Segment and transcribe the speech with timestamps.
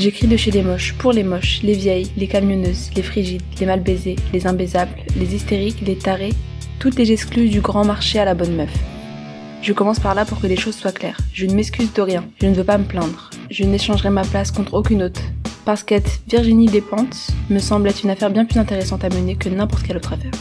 [0.00, 3.66] J'écris de chez les moches, pour les moches, les vieilles, les camionneuses, les frigides, les
[3.66, 6.32] mal baisées, les imbaisables, les hystériques, les tarés,
[6.78, 8.72] toutes les exclues du grand marché à la bonne meuf.
[9.60, 11.18] Je commence par là pour que les choses soient claires.
[11.34, 13.28] Je ne m'excuse de rien, je ne veux pas me plaindre.
[13.50, 15.20] Je n'échangerai ma place contre aucune autre.
[15.66, 19.50] Parce qu'être Virginie Despentes me semble être une affaire bien plus intéressante à mener que
[19.50, 20.32] n'importe quelle autre affaire.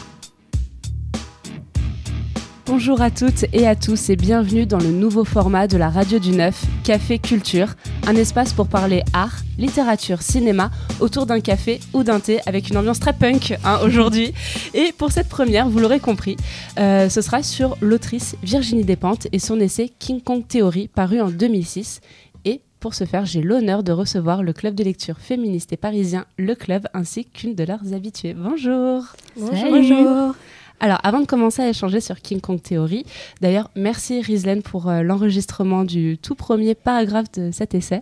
[2.80, 6.18] Bonjour à toutes et à tous et bienvenue dans le nouveau format de la Radio
[6.18, 7.76] du Neuf, Café Culture,
[8.08, 12.78] un espace pour parler art, littérature, cinéma autour d'un café ou d'un thé avec une
[12.78, 14.34] ambiance très punk hein, aujourd'hui.
[14.74, 16.38] Et pour cette première, vous l'aurez compris,
[16.80, 21.30] euh, ce sera sur l'autrice Virginie Despentes et son essai King Kong Theory paru en
[21.32, 22.00] 2006.
[22.46, 26.28] Et pour ce faire, j'ai l'honneur de recevoir le club de lecture féministe et parisien
[26.38, 28.34] Le Club ainsi qu'une de leurs habituées.
[28.34, 29.04] Bonjour.
[29.36, 29.70] Bonjour.
[29.70, 30.36] Bonjour.
[30.80, 33.06] Alors, avant de commencer à échanger sur King Kong Theory,
[33.42, 38.02] d'ailleurs, merci Rizlen pour euh, l'enregistrement du tout premier paragraphe de cet essai.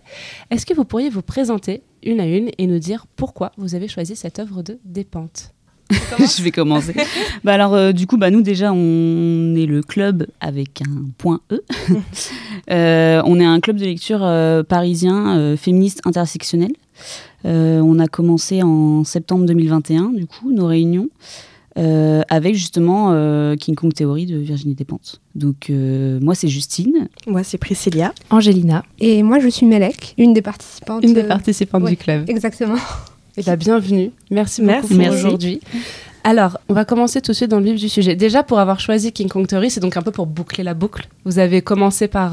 [0.50, 3.88] Est-ce que vous pourriez vous présenter une à une et nous dire pourquoi vous avez
[3.88, 5.52] choisi cette œuvre de Dépente?
[6.18, 6.94] Je vais commencer.
[7.44, 11.40] bah alors, euh, du coup, bah, nous, déjà, on est le club avec un point
[11.50, 11.62] E.
[12.70, 16.72] euh, on est un club de lecture euh, parisien, féministe intersectionnel.
[17.44, 21.08] on a commencé en septembre 2021, du coup, nos réunions.
[21.78, 25.20] Euh, avec justement euh, King Kong Theory de Virginie Despentes.
[25.36, 27.08] Donc euh, moi c'est Justine.
[27.26, 28.12] Moi c'est Priscilla.
[28.30, 28.84] Angélina.
[28.98, 31.04] Et moi je suis Melek, une des participantes.
[31.04, 32.28] Une des participantes du club.
[32.28, 32.78] Exactement.
[33.36, 34.10] Et bah bienvenue.
[34.30, 35.60] Merci beaucoup pour aujourd'hui.
[36.24, 38.16] Alors, on va commencer tout de suite dans le vif du sujet.
[38.16, 41.08] Déjà, pour avoir choisi King Kong Theory, c'est donc un peu pour boucler la boucle.
[41.24, 42.32] Vous avez commencé par,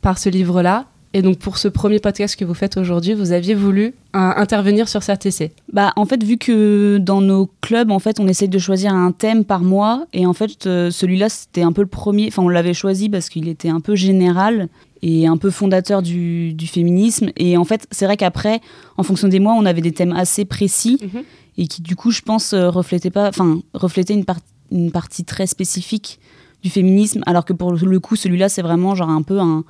[0.00, 0.86] par ce livre-là.
[1.12, 5.00] Et donc pour ce premier podcast que vous faites aujourd'hui, vous aviez voulu intervenir sur
[5.24, 5.52] essai.
[5.72, 9.10] Bah en fait vu que dans nos clubs en fait on essaye de choisir un
[9.10, 10.06] thème par mois.
[10.12, 13.28] Et en fait euh, celui-là c'était un peu le premier, enfin on l'avait choisi parce
[13.28, 14.68] qu'il était un peu général
[15.02, 17.30] et un peu fondateur du, féminisme.
[17.36, 18.60] Et en fait c'est vrai qu'après
[18.96, 20.98] en fonction des mois on avait des thèmes assez précis.
[21.02, 21.22] Mhm.
[21.58, 24.24] et qui du coup je pense euh, reflétaient pas, enfin reflétaient une,
[24.70, 26.20] une partie très spécifique
[26.62, 27.22] du féminisme.
[27.26, 29.64] Alors que pour le coup celui-là c'est vraiment genre un peu un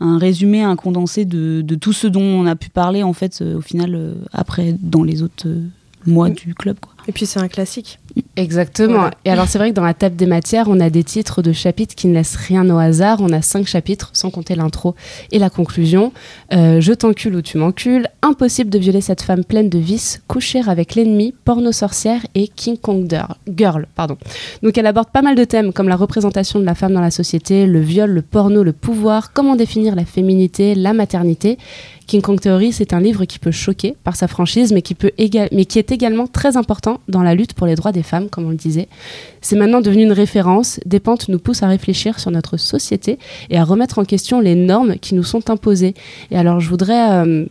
[0.00, 3.40] un résumé, un condensé de, de, tout ce dont on a pu parler en fait
[3.40, 5.62] euh, au final euh, après dans les autres euh,
[6.06, 6.78] mois du club.
[6.80, 6.92] Quoi.
[7.08, 7.98] Et puis c'est un classique.
[8.36, 9.10] Exactement.
[9.24, 11.52] Et alors c'est vrai que dans la table des matières, on a des titres de
[11.52, 13.18] chapitres qui ne laissent rien au hasard.
[13.20, 14.94] On a cinq chapitres, sans compter l'intro
[15.30, 16.12] et la conclusion.
[16.52, 20.62] Euh, je t'encule ou tu m'encules, impossible de violer cette femme pleine de vices, coucher
[20.66, 23.06] avec l'ennemi, porno sorcière et King Kong
[23.54, 23.86] Girl.
[23.94, 24.16] Pardon.
[24.62, 27.10] Donc elle aborde pas mal de thèmes comme la représentation de la femme dans la
[27.10, 31.58] société, le viol, le porno, le pouvoir, comment définir la féminité, la maternité.
[32.06, 35.10] King Kong Theory, c'est un livre qui peut choquer par sa franchise, mais qui, peut
[35.18, 38.46] mais qui est également très important dans la lutte pour les droits des femmes, comme
[38.46, 38.88] on le disait.
[39.40, 40.80] C'est maintenant devenu une référence.
[40.86, 43.18] Des pentes nous poussent à réfléchir sur notre société
[43.50, 45.94] et à remettre en question les normes qui nous sont imposées.
[46.30, 47.46] Et alors, je voudrais euh,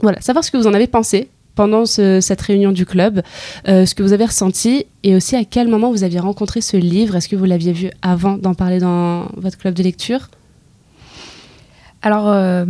[0.00, 3.22] voilà, savoir ce que vous en avez pensé pendant cette réunion du club,
[3.68, 6.76] euh, ce que vous avez ressenti et aussi à quel moment vous aviez rencontré ce
[6.76, 7.14] livre.
[7.14, 10.30] Est-ce que vous l'aviez vu avant d'en parler dans votre club de lecture?
[12.02, 12.64] Alors, euh,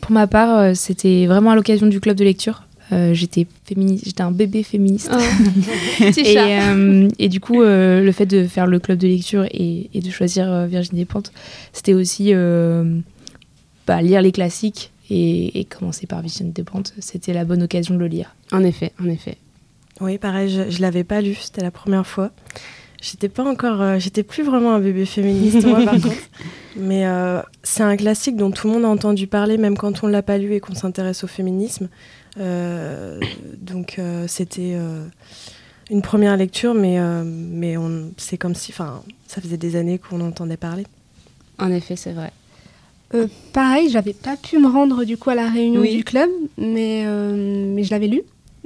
[0.00, 2.67] pour ma part, c'était vraiment à l'occasion du club de lecture.
[2.92, 5.10] Euh, j'étais féministe, j'étais un bébé féministe.
[5.12, 5.18] Oh.
[6.16, 10.10] et, euh, et, du coup, le fait de faire le club de lecture et, de
[10.10, 11.32] choisir Virginie Despentes,
[11.72, 12.32] c'était aussi
[13.86, 16.94] bah, lire les classiques et, commencer par Virginie Despentes.
[16.98, 18.34] C'était la bonne occasion de le lire.
[18.52, 19.36] En effet, en effet.
[20.00, 22.30] Oui, pareil, je, ne l'avais pas lu, c'était la première fois.
[23.00, 26.16] J'étais pas encore, euh, j'étais plus vraiment un bébé féministe moi par contre.
[26.76, 30.08] Mais euh, c'est un classique dont tout le monde a entendu parler, même quand on
[30.08, 31.88] l'a pas lu et qu'on s'intéresse au féminisme.
[32.38, 33.20] Euh,
[33.60, 34.76] donc c'était
[35.90, 40.20] une première lecture, mais mais on, c'est comme si, enfin, ça faisait des années qu'on
[40.20, 40.86] entendait parler.
[41.58, 42.32] En effet, c'est vrai.
[43.52, 47.82] pareil, j'avais pas pu me rendre du coup à la réunion du club, mais mais
[47.82, 48.22] je l'avais lu.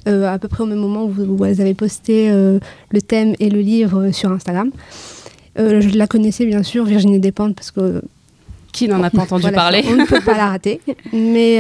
[0.09, 2.59] Euh, à peu près au même moment où, elles avaient posté euh,
[2.91, 4.71] le thème et le livre sur Instagram.
[5.59, 8.03] Euh, je la connaissais bien sûr, Virginie Despentes, parce que...
[8.73, 10.81] Qui n'en a pas entendu parler On ne peut pas la rater.
[11.13, 11.59] Mais,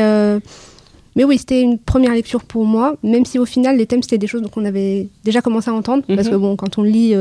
[1.16, 4.18] mais oui, c'était une première lecture pour moi, même si au final, les thèmes, c'était
[4.18, 6.40] des choses qu'on avait déjà commencé à entendre, parce que mhm.
[6.40, 7.14] bon, quand on lit...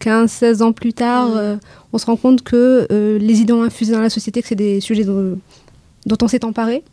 [0.00, 1.58] 15, 16 ans plus tard, mhm.
[1.92, 2.86] on se rend compte que
[3.20, 5.40] les idées ont infusé dans la société, que c'est des sujets dont,
[6.06, 6.84] dont on s'est emparé.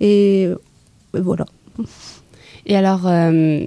[0.00, 0.48] Et
[1.14, 1.46] voilà.
[2.66, 3.66] Et alors, euh,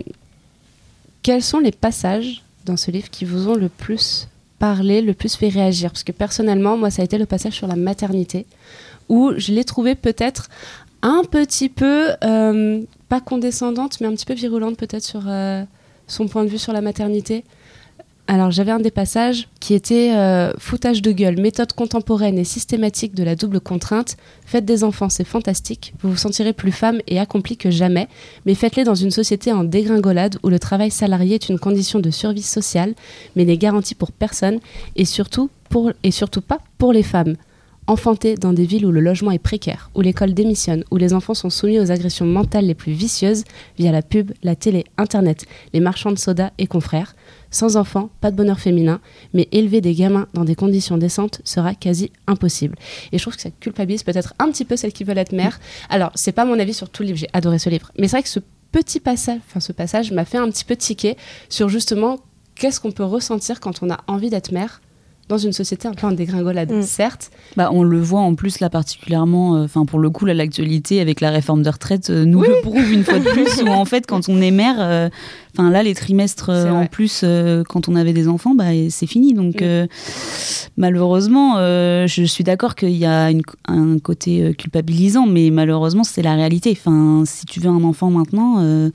[1.22, 4.28] quels sont les passages dans ce livre qui vous ont le plus
[4.60, 5.92] parlé, le plus fait réagir?
[5.92, 8.46] Parce que personnellement, moi, ça a été le passage sur la maternité,
[9.10, 10.50] où je l'ai trouvé peut-être
[11.04, 15.64] un petit peu, euh, pas condescendante, mais un petit peu virulente peut-être sur euh,
[16.08, 17.44] son point de vue sur la maternité.
[18.28, 23.16] Alors j'avais un des passages qui était euh, foutage de gueule, méthode contemporaine et systématique
[23.16, 24.16] de la double contrainte.
[24.46, 25.94] Faites des enfants, c'est fantastique.
[26.02, 28.08] Vous vous sentirez plus femme et accomplie que jamais,
[28.46, 32.12] mais faites-les dans une société en dégringolade où le travail salarié est une condition de
[32.12, 32.94] survie sociale,
[33.36, 34.60] mais n'est garanti pour personne
[34.96, 37.36] et surtout pour et surtout pas pour les femmes.
[37.86, 41.34] Enfanter dans des villes où le logement est précaire, où l'école démissionne, où les enfants
[41.34, 43.44] sont soumis aux agressions mentales les plus vicieuses
[43.78, 47.16] via la pub, la télé, internet, les marchands de soda et confrères
[47.52, 49.00] sans enfants, pas de bonheur féminin,
[49.34, 52.76] mais élever des gamins dans des conditions décentes sera quasi impossible.
[53.12, 55.60] Et je trouve que ça culpabilise peut-être un petit peu celles qui veulent être mères.
[55.90, 57.92] Alors, c'est pas mon avis sur tout le livre, j'ai adoré ce livre.
[58.00, 58.40] Mais c'est vrai que ce
[58.72, 61.16] petit passage, enfin ce passage m'a fait un petit peu tiquer
[61.48, 62.20] sur justement
[62.56, 64.82] qu'est-ce qu'on peut ressentir quand on a envie d'être mère
[65.34, 66.84] dans une société un peu en dégringolade, mm.
[66.84, 67.32] certes.
[67.58, 71.22] Bah, on le voit en plus là particulièrement, euh, enfin pour le coup, l'actualité avec
[71.22, 74.06] la réforme de retraite euh, nous le prouve une fois de plus, où en fait
[74.06, 75.10] quand on est mère, euh,
[75.58, 77.26] enfin là les trimestres en plus
[77.68, 79.34] quand on avait des enfants, bah, c'est fini.
[79.34, 79.88] Donc mm.
[80.78, 83.32] malheureusement, je suis d'accord qu'il y a
[83.68, 86.78] un côté culpabilisant, mais malheureusement c'est la réalité.
[86.78, 88.92] Enfin, si tu veux un enfant maintenant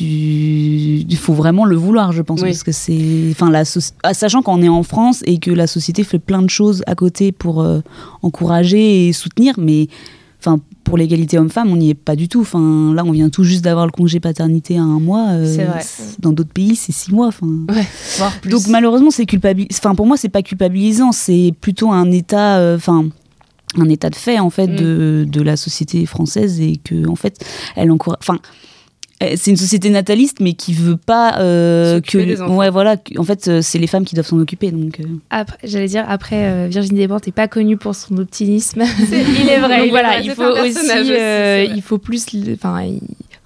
[0.00, 3.62] il faut vraiment le vouloir je pense parce que c'est enfin la
[4.02, 6.94] ah, sachant qu'on est en France et que la société fait plein de choses à
[6.94, 7.80] côté pour euh,
[8.22, 9.88] encourager et soutenir mais
[10.40, 12.40] enfin pour l'égalité homme-femme on n'y est pas du tout.
[12.40, 15.66] Enfin là on vient tout juste d'avoir le congé paternité à un mois euh,
[16.18, 17.46] dans d'autres pays c'est six mois enfin.
[18.44, 22.76] Donc malheureusement c'est culpabilisant enfin pour moi c'est pas culpabilisant c'est plutôt un état euh,
[22.76, 23.06] enfin
[23.76, 24.76] un état de fait en fait mm.
[24.76, 27.44] de, de, la société française et que en fait
[27.76, 28.38] elle encourage enfin
[29.20, 32.48] c'est une société nataliste, mais qui veut pas euh, que.
[32.48, 32.96] Ouais, voilà.
[33.16, 34.70] En fait, euh, c'est les femmes qui doivent s'en occuper.
[34.70, 35.00] Donc.
[35.00, 35.04] Euh.
[35.30, 38.82] Après, j'allais dire après, Virginie Despentes n'est pas connue pour son optimisme.
[38.82, 39.88] il est vrai.
[39.88, 42.86] voilà, il faut aussi, il faut plus, enfin,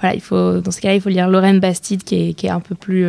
[0.01, 2.51] voilà, il faut dans ce cas-là, il faut lire Lorraine Bastide, qui est, qui est
[2.51, 3.07] un peu plus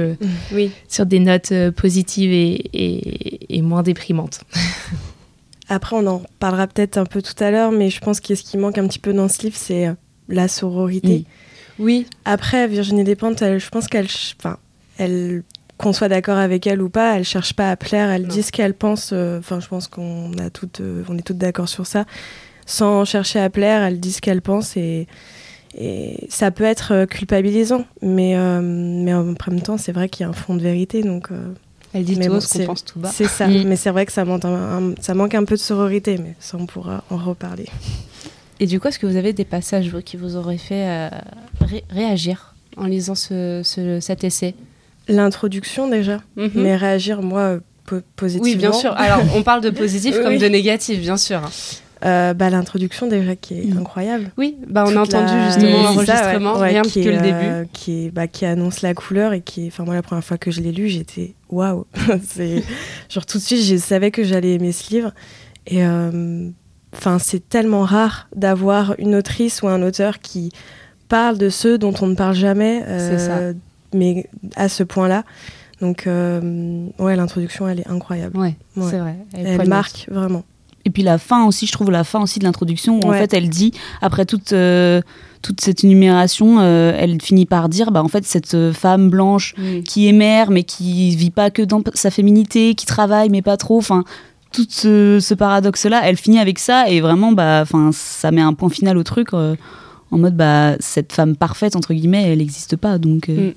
[0.53, 0.71] oui.
[0.87, 4.41] sur des notes positives et, et, et moins déprimantes.
[5.69, 8.43] Après, on en parlera peut-être un peu tout à l'heure, mais je pense que ce
[8.43, 9.89] qui manque un petit peu dans ce livre, c'est
[10.29, 11.07] la sororité.
[11.07, 11.25] Oui.
[12.25, 14.07] Après, Virginie Despentes, je pense qu'elle,
[14.39, 14.57] enfin,
[14.97, 15.43] elle,
[15.77, 18.51] qu'on soit d'accord avec elle ou pas, elle cherche pas à plaire, elle dit ce
[18.51, 19.11] qu'elle pense.
[19.11, 22.05] Euh, enfin, je pense qu'on a toutes, euh, on est toutes d'accord sur ça.
[22.65, 25.07] Sans chercher à plaire, elle dit ce qu'elle pense et,
[25.77, 30.25] et ça peut être euh, culpabilisant, mais, mais en même temps, c'est vrai qu'il y
[30.25, 31.29] a un fond de vérité, donc.
[31.93, 33.11] elle dit tout ce qu'on pense tout bas.
[33.13, 34.43] C'est ça, mais c'est vrai que ça manque,
[35.01, 37.65] ça manque un peu de sororité, mais ça on pourra en reparler.
[38.59, 41.09] Et du coup, est-ce que vous avez des passages qui vous auraient fait euh,
[41.89, 43.61] réagir en lisant ce,
[43.99, 44.55] cet essai?
[45.07, 46.51] L'introduction déjà, mhm.
[46.55, 47.59] mais réagir moi
[48.15, 48.49] positivement.
[48.49, 48.93] Oui, bien sûr.
[48.93, 51.41] Alors, on parle de positif comme de négatif, bien sûr.
[52.05, 54.31] Euh, bah, l'introduction déjà qui est incroyable.
[54.37, 57.31] Oui, bah, on a entendu justement l'enregistrement, rien que le début.
[57.31, 60.51] Euh, qui, bah, qui annonce la couleur et qui, enfin moi la première fois que
[60.51, 61.85] je l'ai lu, j'étais waouh.
[62.27, 62.61] c'est
[63.09, 65.13] genre tout de suite, je savais que j'allais aimer ce livre
[65.65, 65.81] et
[66.95, 70.51] Enfin, c'est tellement rare d'avoir une autrice ou un auteur qui
[71.09, 73.53] parle de ceux dont on ne parle jamais, euh,
[73.93, 75.23] mais à ce point-là.
[75.81, 78.37] Donc, euh, ouais, l'introduction, elle est incroyable.
[78.37, 79.17] Ouais, c'est vrai.
[79.33, 80.43] Elle, marque vraiment.
[80.85, 83.33] Et puis la fin aussi, je trouve la fin aussi de l'introduction, où en fait,
[83.33, 85.01] elle dit, après toute, euh,
[85.41, 89.55] toute cette énumération, elle finit par dire, bah, en fait, cette femme blanche
[89.85, 93.57] qui est mère, mais qui vit pas que dans sa féminité, qui travaille, mais pas
[93.57, 94.03] trop, enfin,
[94.53, 98.97] tout ce, paradoxe-là, elle finit avec ça et vraiment, bah, ça met un point final
[98.97, 99.55] au truc euh,
[100.11, 103.29] en mode, bah, cette femme parfaite entre guillemets, elle n'existe pas, donc.
[103.29, 103.49] Euh.
[103.49, 103.53] Mm.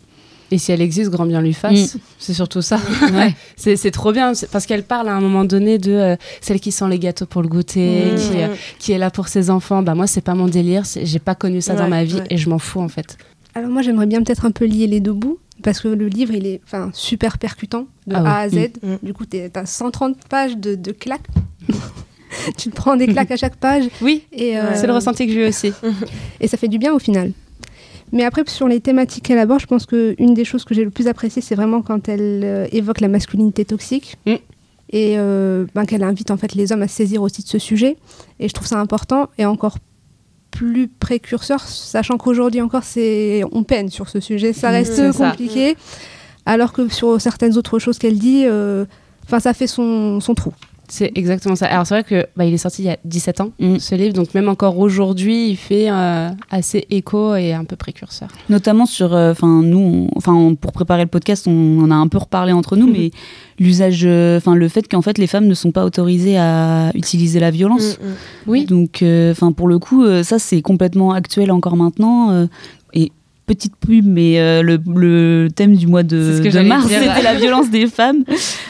[0.53, 1.95] Et si elle existe, grand bien lui fasse.
[1.95, 1.99] Mm.
[2.19, 2.79] C'est surtout ça.
[3.13, 3.35] Ouais.
[3.57, 6.89] c'est trop bien parce qu'elle parle à un moment donné de euh, celle qui sent
[6.89, 8.55] les gâteaux pour le goûter, mm.
[8.79, 9.83] qui, est là pour ses enfants.
[9.83, 10.85] Bah moi, c'est pas mon délire.
[11.03, 13.19] J'ai pas connu ça dans ma vie et je m'en fous en fait.
[13.55, 16.33] Alors moi, j'aimerais bien peut-être un peu lier les deux bouts parce que le livre,
[16.33, 16.61] il est
[16.93, 18.55] super percutant de ah A à Z.
[18.55, 18.99] Mm, mm.
[19.03, 21.27] Du coup, tu as 130 pages de, de claques.
[22.57, 23.89] tu te prends des claques à chaque page.
[24.01, 25.73] Oui, et euh, c'est le ressenti que j'ai aussi.
[26.41, 27.33] et ça fait du bien au final.
[28.13, 30.91] Mais après, sur les thématiques qu'elle aborde, je pense qu'une des choses que j'ai le
[30.91, 34.19] plus appréciées, c'est vraiment quand elle euh, évoque la masculinité toxique.
[34.25, 34.35] Mm.
[34.91, 37.59] Et euh, ben, qu'elle invite en fait les hommes à se saisir aussi de ce
[37.59, 37.97] sujet.
[38.39, 39.31] Et je trouve ça important.
[39.37, 39.79] Et encore
[40.51, 44.53] plus précurseur, sachant qu'aujourd'hui encore, c'est on peine sur ce sujet.
[44.53, 45.77] Ça reste compliqué.
[46.47, 48.85] Alors que sur certaines autres choses qu'elle dit, euh,
[49.25, 50.53] enfin, ça fait son, son trou.
[50.89, 51.67] C'est exactement ça.
[51.67, 53.79] Alors c'est vrai que bah, il est sorti il y a 17 ans mm.
[53.79, 58.29] ce livre, donc même encore aujourd'hui, il fait euh, assez écho et un peu précurseur.
[58.49, 62.19] Notamment sur, euh, enfin nous, enfin pour préparer le podcast, on en a un peu
[62.19, 63.11] reparlé entre nous, mais
[63.59, 67.41] l'usage, euh, enfin le fait qu'en fait les femmes ne sont pas autorisées à utiliser
[67.41, 67.99] la violence.
[67.99, 68.15] Mm, mm.
[68.47, 68.65] Oui.
[68.67, 72.47] Donc, enfin pour le coup, ça c'est complètement actuel encore maintenant
[73.47, 78.25] petite pub, mais euh, le, thème du mois de, mars, c'était la violence des femmes.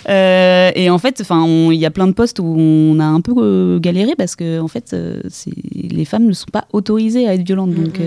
[0.09, 3.33] Euh, et en fait, il y a plein de postes où on a un peu
[3.37, 4.95] euh, galéré parce que en fait,
[5.73, 7.75] les femmes ne sont pas autorisées à être violentes.
[7.75, 8.01] Donc,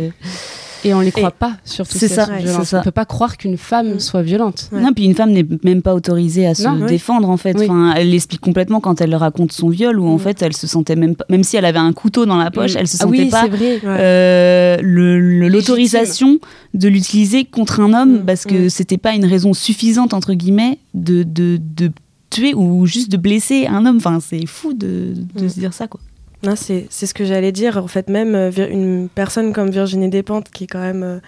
[0.83, 1.97] et on les croit pas, surtout.
[1.97, 2.27] C'est ça,
[2.73, 3.99] On peut pas croire qu'une femme mm.
[3.99, 4.69] soit violente.
[4.71, 7.55] Non, puis une femme n'est même pas autorisée à se défendre en fait.
[7.59, 10.19] Enfin, elle l'explique complètement quand elle raconte son viol où en mm.
[10.19, 12.75] fait elle se sentait même pas, même si elle avait un couteau dans la poche,
[12.75, 12.79] mm.
[12.79, 13.47] elle se ah sentait pas
[13.85, 16.39] euh, l'autorisation
[16.73, 21.23] de l'utiliser contre un homme parce que c'était pas une raison suffisante entre guillemets de,
[21.23, 21.91] de, de
[22.29, 23.97] tuer ou juste de blesser un homme.
[23.97, 25.99] Enfin, c'est fou de, de se dire ça quoi.
[26.43, 27.77] Non, c'est ce que j'allais dire.
[27.77, 31.19] En fait, même euh, une personne comme Virginie Despentes, qui est quand même euh,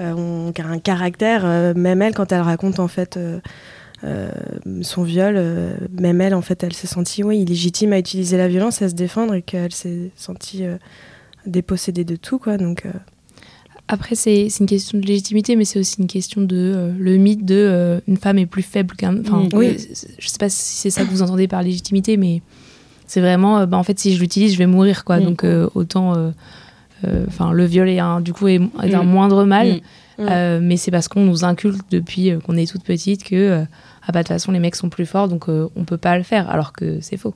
[0.00, 3.18] euh, a un caractère, même elle, quand elle raconte en fait
[4.82, 5.38] son viol,
[5.98, 8.94] même elle, en fait, elle s'est sentie oui, illégitime à utiliser la violence, à se
[8.94, 10.64] défendre et qu'elle s'est sentie
[11.46, 12.56] dépossédée de tout, quoi.
[12.56, 12.84] Donc.
[13.92, 18.00] Après, c'est une question de légitimité, mais c'est aussi une question de le mythe de
[18.06, 19.20] une femme est plus faible qu'un.
[19.20, 19.48] Enfin, mm.
[19.52, 19.76] oui.
[20.18, 22.40] je sais pas si c'est ça que vous entendez par légitimité, mais
[23.10, 25.18] c'est vraiment, euh, bah, en fait, si je l'utilise, je vais mourir, quoi.
[25.18, 25.24] Mm.
[25.24, 26.30] Donc euh, autant, euh,
[27.26, 29.06] enfin, le viol est un, du coup est, un mm.
[29.06, 29.80] moindre mal.
[30.18, 30.58] Mm.
[30.60, 33.64] mais c'est parce qu'on nous inculque depuis qu'on est toute petite que
[34.06, 36.24] ah bah de toute façon les mecs sont plus forts donc on peut pas le
[36.24, 37.34] faire alors que c'est faux.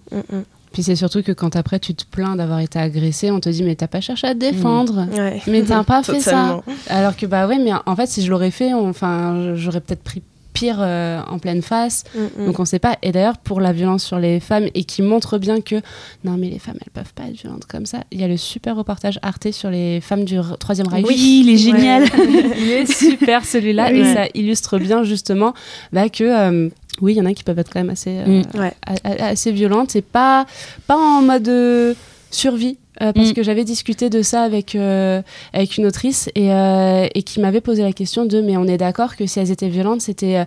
[0.70, 3.62] Puis c'est surtout que quand après tu te plains d'avoir été agressé, on te dit
[3.62, 5.06] mais t'as pas cherché à te défendre,
[5.46, 6.60] mais t'as pas fait ça.
[6.90, 10.22] Alors que bah ouais mais en fait si je l'aurais fait, enfin j'aurais peut-être pris
[10.54, 12.04] pire euh, en pleine face.
[12.14, 12.46] Mm, mm.
[12.46, 12.96] Donc on ne sait pas.
[13.02, 15.76] Et d'ailleurs, pour la violence sur les femmes, et qui montre bien que
[16.24, 18.04] non, mais les femmes, elles peuvent pas être violentes comme ça.
[18.10, 21.04] Il y a le super reportage Arte sur les femmes du Troisième Reich.
[21.06, 22.04] Oui, il est génial.
[22.56, 23.92] il est super celui-là.
[23.92, 25.52] Et ça illustre bien justement
[25.92, 26.24] bah, que.
[26.24, 26.70] Euh,
[27.00, 28.70] oui, il y en a qui peuvent être quand même assez, euh, mm.
[29.18, 30.46] assez violentes et pas,
[30.86, 31.96] pas en mode
[32.30, 33.32] survie euh, parce mm.
[33.34, 35.20] que j'avais discuté de ça avec, euh,
[35.52, 38.76] avec une autrice et, euh, et qui m'avait posé la question de mais on est
[38.76, 40.44] d'accord que si elles étaient violentes c'était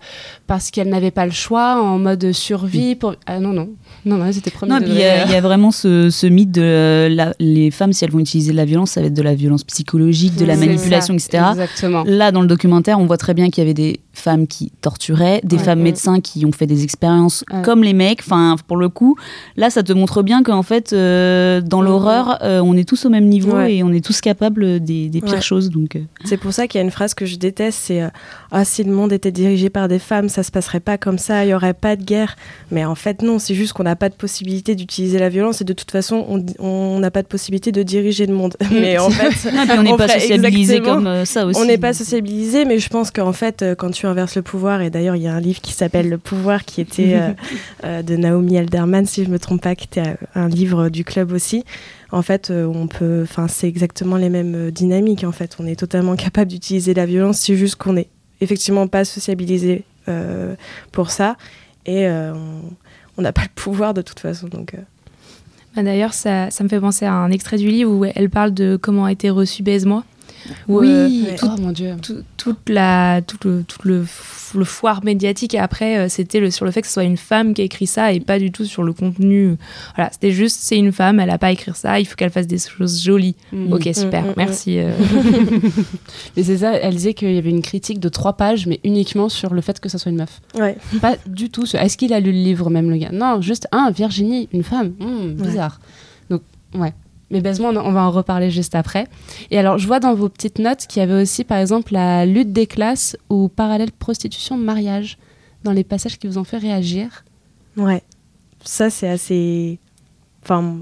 [0.47, 3.67] parce qu'elles n'avaient pas le choix en mode survie pour ah non non.
[4.05, 7.91] Non non c'était premier il y, a vraiment ce, ce mythe de la, les femmes
[7.91, 10.45] si elles vont utiliser de la violence ça va être de la violence psychologique de
[10.45, 12.05] la manipulation etc exactement.
[12.05, 15.41] Là dans le documentaire on voit très bien qu'il y avait des femmes qui torturaient
[15.43, 18.21] des femmes médecins qui ont fait des expériences comme les mecs.
[18.25, 19.17] Enfin pour le coup
[19.57, 23.25] là ça te montre bien qu'en fait dans l'horreur euh, on est tous au même
[23.25, 25.69] niveau et on est tous capables des, pires choses.
[25.69, 26.01] Donc, euh.
[26.25, 28.09] C'est pour ça qu'il y a une phrase que je déteste, c'est euh,
[28.51, 31.45] ah si le monde était dirigé par des femmes, ça se passerait pas comme ça,
[31.45, 32.35] il y aurait pas de guerre.
[32.71, 35.65] Mais en fait non, c'est juste qu'on n'a pas de possibilité d'utiliser la violence et
[35.65, 36.25] de toute façon
[36.59, 38.55] on n'a pas de possibilité de diriger le monde.
[38.71, 41.59] mais en fait, on n'est pas sociabilisé comme ça aussi.
[41.59, 44.89] On n'est pas sociabilisé, mais je pense qu'en fait quand tu inverses le pouvoir, et
[44.89, 47.19] d'ailleurs il y a un livre qui s'appelle Le pouvoir qui était
[47.83, 51.63] de Naomi Alderman si je me trompe pas, qui était un livre du club aussi
[52.11, 55.23] en fait, euh, on peut, enfin, c'est exactement les mêmes euh, dynamiques.
[55.23, 57.39] En fait, on est totalement capable d'utiliser la violence.
[57.39, 58.09] C'est juste qu'on n'est
[58.41, 60.55] effectivement pas sociabilisé euh,
[60.91, 61.35] pour ça
[61.85, 62.07] et
[63.17, 64.47] on n'a pas le pouvoir de toute façon.
[64.47, 64.75] Donc.
[65.75, 68.53] Bah, d'ailleurs, ça, ça, me fait penser à un extrait du livre où elle parle
[68.53, 70.03] de comment a été reçu Baise-moi.
[70.67, 71.95] Oui, oh mon dieu.
[72.37, 74.05] toute la, tout le, tout le
[74.55, 75.53] le foire médiatique.
[75.53, 77.65] Et après, euh, c'était le, sur le fait que ce soit une femme qui a
[77.65, 79.55] écrit ça et pas du tout sur le contenu.
[79.95, 82.47] Voilà, c'était juste, c'est une femme, elle a pas écrit ça, il faut qu'elle fasse
[82.47, 83.35] des choses jolies.
[83.51, 83.73] Mm.
[83.73, 84.79] Ok, super, mm, mm, merci.
[84.79, 84.91] Euh.
[86.37, 89.29] mais c'est ça, elle disait qu'il y avait une critique de trois pages, mais uniquement
[89.29, 90.41] sur le fait que ça soit une meuf.
[90.55, 90.77] Ouais.
[91.01, 91.63] Pas du tout.
[91.75, 93.11] Est-ce qu'il a lu le livre même, le gars?
[93.11, 94.93] Non, juste, un, Virginie, une femme.
[95.35, 95.79] bizarre.
[96.29, 96.41] Donc,
[96.75, 96.93] ouais.
[97.29, 99.07] Mais baisement, on va en reparler juste après.
[99.51, 102.25] Et alors, je vois dans vos petites notes qu'il y avait aussi, par exemple, la
[102.25, 105.17] lutte des classes ou parallèle prostitution-mariage
[105.63, 107.25] dans les passages qui vous ont fait réagir.
[107.75, 108.01] Ouais,
[108.63, 109.79] ça c'est assez.
[110.43, 110.79] Enfin,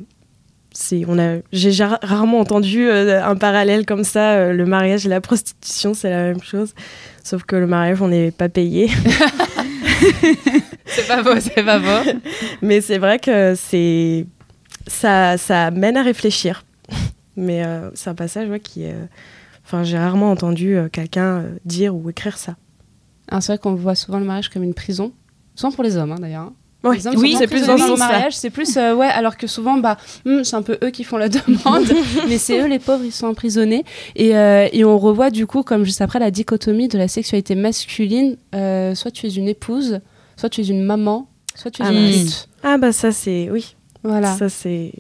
[0.72, 1.38] c'est on a.
[1.52, 4.34] J'ai rarement entendu euh, un parallèle comme ça.
[4.34, 6.74] Euh, le mariage et la prostitution, c'est la même chose,
[7.24, 8.90] sauf que le mariage, on n'est pas payé.
[10.86, 12.12] c'est pas beau, c'est pas beau.
[12.62, 14.28] Mais c'est vrai que c'est
[14.88, 16.64] ça, ça mène à réfléchir.
[17.36, 18.96] Mais euh, c'est un passage qui est.
[19.66, 22.56] Enfin, j'ai rarement entendu euh, quelqu'un euh, dire ou écrire ça.
[23.30, 25.12] Ah, c'est vrai qu'on voit souvent le mariage comme une prison,
[25.56, 26.52] souvent pour les hommes hein, d'ailleurs.
[26.84, 30.56] oui, c'est plus dans le mariage, c'est plus ouais, alors que souvent bah hmm, c'est
[30.56, 31.88] un peu eux qui font la demande,
[32.30, 33.84] mais c'est eux les pauvres, ils sont emprisonnés
[34.16, 38.38] et, et, on revoit du coup comme juste après la dichotomie de la sexualité masculine,
[38.54, 40.02] soit tu es une épouse,
[40.38, 42.30] soit tu es une maman, soit tu es ah une.
[42.62, 44.36] Ah bah ça c'est oui, voilà.
[44.38, 44.94] Ça, c'est.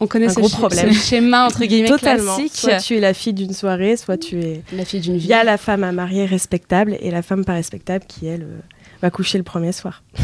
[0.00, 0.92] On connaît ce, problème.
[0.92, 2.36] schéma entre guillemets Totalement.
[2.36, 2.56] classique.
[2.56, 5.24] Soit tu es la fille d'une soirée, soit tu es la fille d'une vie.
[5.24, 8.42] Il y a la femme à marier respectable et la femme pas respectable qui elle
[8.42, 8.58] euh,
[9.00, 10.02] va coucher le premier soir.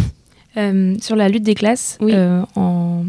[0.57, 3.05] Euh, sur la lutte des classes, euh, en,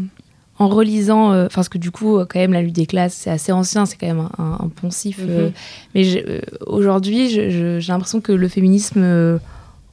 [0.60, 3.50] en relisant, enfin parce que du coup, quand même, la lutte des classes, c'est assez
[3.50, 5.18] ancien, c'est quand même un, poncif.
[5.18, 5.50] Mhm.
[5.92, 9.40] mais aujourd'hui, j'ai l'impression que le féminisme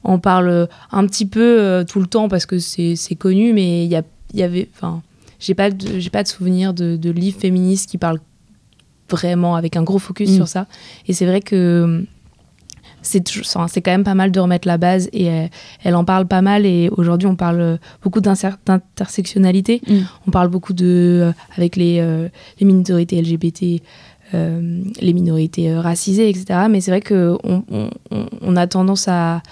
[0.04, 4.38] en parle un petit peu tout le temps parce que c'est connu, mais il y,
[4.38, 5.02] y avait, enfin,
[5.40, 8.20] j'ai pas j'ai pas de souvenir de, de livres féministes qui parlent
[9.10, 10.34] vraiment avec un gros focus mm.
[10.36, 10.66] sur ça.
[11.08, 12.06] Et c'est vrai que
[13.02, 13.26] c'est
[13.68, 15.48] c'est quand même pas mal de remettre la base et
[15.82, 19.98] elle, en parle pas mal et aujourd'hui on parle beaucoup d'intersectionnalité mm.
[20.26, 22.28] on parle beaucoup de euh, avec les, euh,
[22.58, 23.82] les minorités LGBT
[24.34, 27.64] euh, les minorités racisées etc mais c'est vrai que on,
[28.42, 29.42] on, a tendance à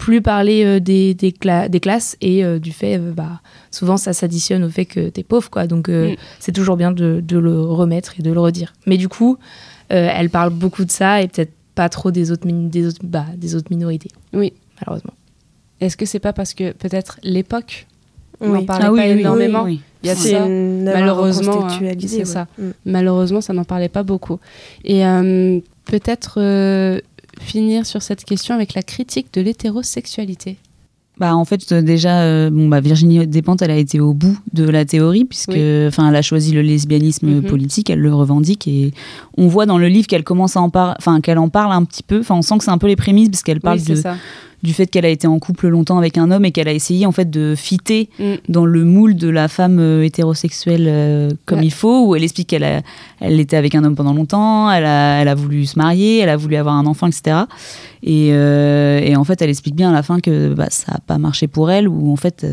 [0.00, 1.32] plus parler des, des,
[1.68, 5.66] des, classes et du fait bah souvent ça s'additionne au fait que t'es pauvre quoi
[5.66, 6.16] donc mm.
[6.38, 9.36] c'est toujours bien de, de, le remettre et de le redire mais du coup
[9.90, 13.54] elle parle beaucoup de ça et peut-être pas trop des autres, des autres, bah, des
[13.54, 14.10] autres minorités.
[14.34, 14.52] Oui.
[14.80, 15.14] Malheureusement.
[15.80, 17.86] Est-ce que c'est pas parce que peut-être l'époque
[18.42, 20.46] on n'en parlait ah pas énormément Il y a ça.
[20.46, 22.48] Malheureusement, hein, c'est ça.
[22.58, 22.70] Mm.
[22.86, 24.38] Malheureusement, ça n'en parlait pas beaucoup.
[24.84, 27.00] Et euh, peut-être euh,
[27.40, 30.56] finir sur cette question avec la critique de l'hétérosexualité.
[31.18, 34.64] Bah en fait déjà euh, bon bah Virginie Despentes elle a été au bout de
[34.64, 37.42] la théorie puisque enfin elle a choisi le lesbianisme mhm.
[37.42, 38.94] politique, elle le revendique et
[39.36, 41.84] on voit dans le livre qu'elle commence à en parler enfin qu'elle en parle un
[41.84, 44.02] petit peu, enfin on sent que c'est un peu les prémices parce qu'elle parle de
[44.62, 47.06] du fait qu'elle a été en couple longtemps avec un homme et qu'elle a essayé
[47.06, 48.34] en fait de fitter mm.
[48.48, 52.48] dans le moule de la femme euh, hétérosexuelle euh, comme il faut, où elle explique
[52.48, 52.82] qu'elle
[53.20, 56.28] elle était avec un homme pendant longtemps, elle a, elle a voulu se marier, elle
[56.28, 57.38] a voulu avoir un enfant, etc.
[58.02, 61.00] Et, euh, et en fait, elle explique bien à la fin que bah, ça n'a
[61.06, 62.46] pas marché pour elle, où en fait,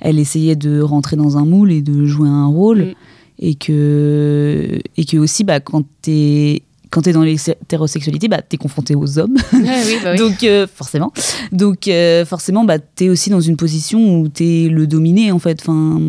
[0.00, 2.78] elle essayait de rentrer dans un moule et de jouer un rôle.
[2.78, 2.94] Mm.
[3.40, 8.40] Et que, et que aussi, bah, quand tu es quand tu es dans l'hétérosexualité, bah,
[8.42, 9.36] tu es confronté aux hommes.
[10.02, 11.12] Bah Donc, euh, forcément.
[11.52, 15.32] Donc, euh, forcément, bah, tu es aussi dans une position où tu es le dominé,
[15.32, 15.60] en fait.
[15.60, 16.00] Enfin,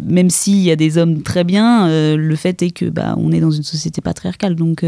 [0.00, 3.32] même s'il y a des hommes très bien, euh, le fait est que bah, on
[3.32, 4.54] est dans une société patriarcale.
[4.54, 4.84] Donc,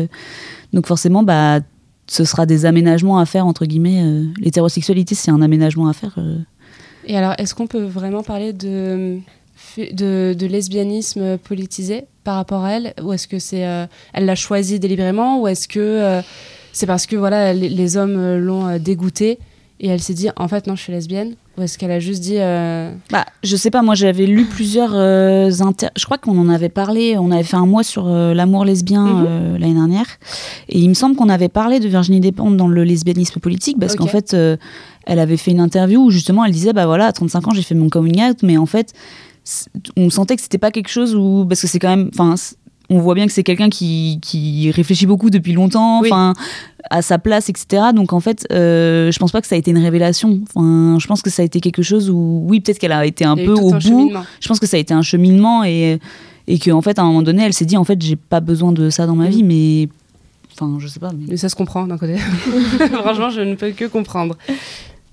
[0.72, 1.60] donc forcément, bah,
[2.06, 4.04] ce sera des aménagements à faire, entre guillemets.
[4.38, 6.18] L'hétérosexualité, c'est un aménagement à faire.
[7.06, 9.18] Et alors, est-ce qu'on peut vraiment parler de
[9.76, 12.04] de, lesbianisme politisé?
[12.24, 15.68] Par rapport à elle Ou est-ce que c'est euh, elle l'a choisi délibérément Ou est-ce
[15.68, 16.22] que euh,
[16.72, 19.38] c'est parce que voilà les, hommes euh, l'ont dégoûtée
[19.80, 22.22] et elle s'est dit en fait non je suis lesbienne ou est-ce qu'elle a juste
[22.22, 25.88] dit bah je sais pas moi j'avais lu plusieurs inter...
[25.96, 29.56] je crois qu'on en avait parlé on avait fait un mois sur l'amour lesbien mhm.
[29.58, 30.06] l'année dernière
[30.68, 33.96] et il me semble qu'on avait parlé de Virginie Despentes dans le lesbianisme politique parce
[33.96, 34.34] qu'en fait
[35.06, 37.62] elle avait fait une interview où justement elle disait bah voilà à 35 ans j'ai
[37.62, 38.94] fait mon coming out mais en fait
[39.96, 42.35] on sentait que c'était pas quelque chose où parce que c'est quand même enfin
[42.90, 46.35] on voit bien que c'est quelqu'un qui, qui, réfléchit beaucoup depuis longtemps enfin
[46.90, 49.70] à sa place etc donc en fait euh, je pense pas que ça a été
[49.70, 50.40] une révélation.
[50.54, 53.24] Enfin je pense que ça a été quelque chose où oui peut-être qu'elle a été
[53.24, 54.12] un peu au bout.
[54.40, 55.98] je pense que ça a été un cheminement et
[56.46, 58.72] et qu'en fait à un moment donné elle s'est dit en fait j'ai pas besoin
[58.72, 59.30] de ça dans ma mm.
[59.30, 59.88] vie mais
[60.52, 62.16] enfin je sais pas mais, ça se comprend d'un côté.
[63.02, 64.37] Franchement je ne peux que comprendre.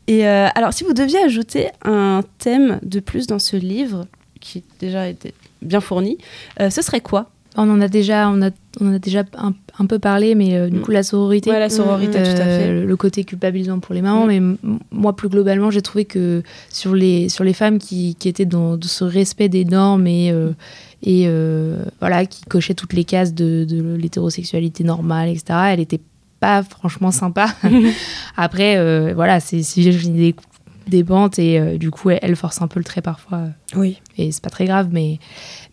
[0.07, 4.07] Et euh, alors si vous deviez ajouter un thème de plus dans ce livre
[4.41, 6.17] qui déjà était bien fourni,
[6.59, 7.29] euh, ce serait quoi?
[7.57, 8.49] On en a déjà, on a,
[8.79, 10.81] on a déjà un, peu parlé, mais euh, du mm.
[10.81, 12.85] coup la sororité, la sororité, tout à fait.
[12.85, 14.29] le côté culpabilisant pour les mamans, mm.
[14.29, 18.45] mais moi plus globalement, j'ai trouvé que sur les sur les femmes qui, qui étaient
[18.45, 20.51] dans ce respect des normes et euh,
[21.03, 21.27] et
[21.99, 25.59] voilà qui cochaient toutes les cases de, de l'hétérosexualité normale, etc.
[25.71, 26.01] Elle était
[26.39, 27.47] pas franchement sympa.
[28.37, 30.35] Après, voilà, c'est une idée des
[31.05, 33.47] pentes et euh, du coup elle, force un peu le trait parfois.
[33.75, 33.99] Oui.
[34.17, 35.19] Et c'est pas très grave, mais,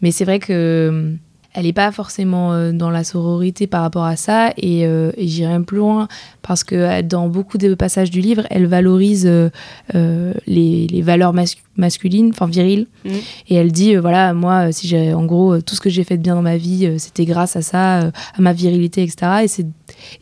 [0.01, 1.15] mais c'est vrai que euh,
[1.55, 4.87] elle n'est pas forcément euh, dans la sororité par rapport à ça et,
[5.19, 6.09] j'irai même plus loin
[6.43, 9.29] parce que dans beaucoup de passages du livre elle valorise
[9.95, 11.35] les, les, valeurs
[11.77, 13.11] masculines enfin viriles mmh.
[13.49, 16.23] et elle dit voilà moi si j'ai en gros tout ce que j'ai fait de
[16.23, 19.67] bien dans ma vie c'était grâce à ça à ma virilité etc et c'est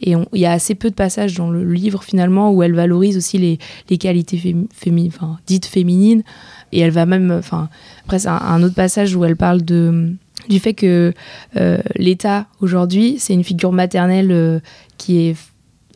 [0.00, 3.16] et il y a assez peu de passages dans le livre finalement où elle valorise
[3.16, 4.56] aussi les, qualités
[5.08, 6.22] enfin, dites féminines.
[6.72, 7.68] Et elle va même, enfin,
[8.04, 11.12] après c'est un, autre passage où elle parle du fait que
[11.56, 14.60] euh, l'État aujourd'hui c'est une figure maternelle euh,
[14.98, 15.36] qui est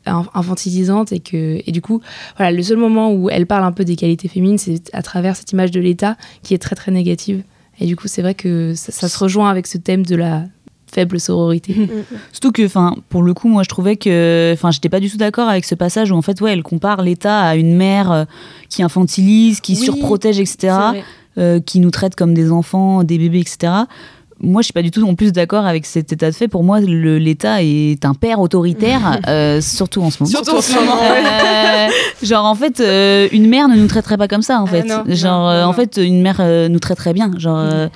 [0.06, 2.00] infantilisante et que et du coup
[2.36, 5.36] voilà le seul moment où elle parle un peu des qualités féminines c'est à travers
[5.36, 7.42] cette image de l'État qui est très très négative
[7.78, 10.44] et du coup c'est vrai que ça, se rejoint avec ce thème de la
[10.92, 11.74] faible sororité.
[11.74, 12.18] Mm, mm.
[12.32, 15.16] Surtout que, enfin, pour le coup, moi, je trouvais que, enfin, j'étais pas du tout
[15.16, 18.24] d'accord avec ce passage où, en fait, ouais, elle compare l'État à une mère euh,
[18.68, 20.74] qui infantilise, qui surprotège, etc.,
[21.38, 23.72] euh, qui nous traite comme des enfants, des bébés, etc.
[24.42, 26.48] Moi, je suis pas du tout en plus d'accord avec cet état de fait.
[26.48, 30.30] Pour moi, l'État est un père autoritaire, euh, surtout en ce moment.
[30.30, 30.96] Surtout en ce moment.
[32.22, 32.82] genre, en fait,
[33.32, 35.14] une mère ne nous traiterait pas comme ça, en ah fait.
[35.14, 37.30] genre, en fait, une mère nous traiterait bien.
[37.36, 37.90] Genre.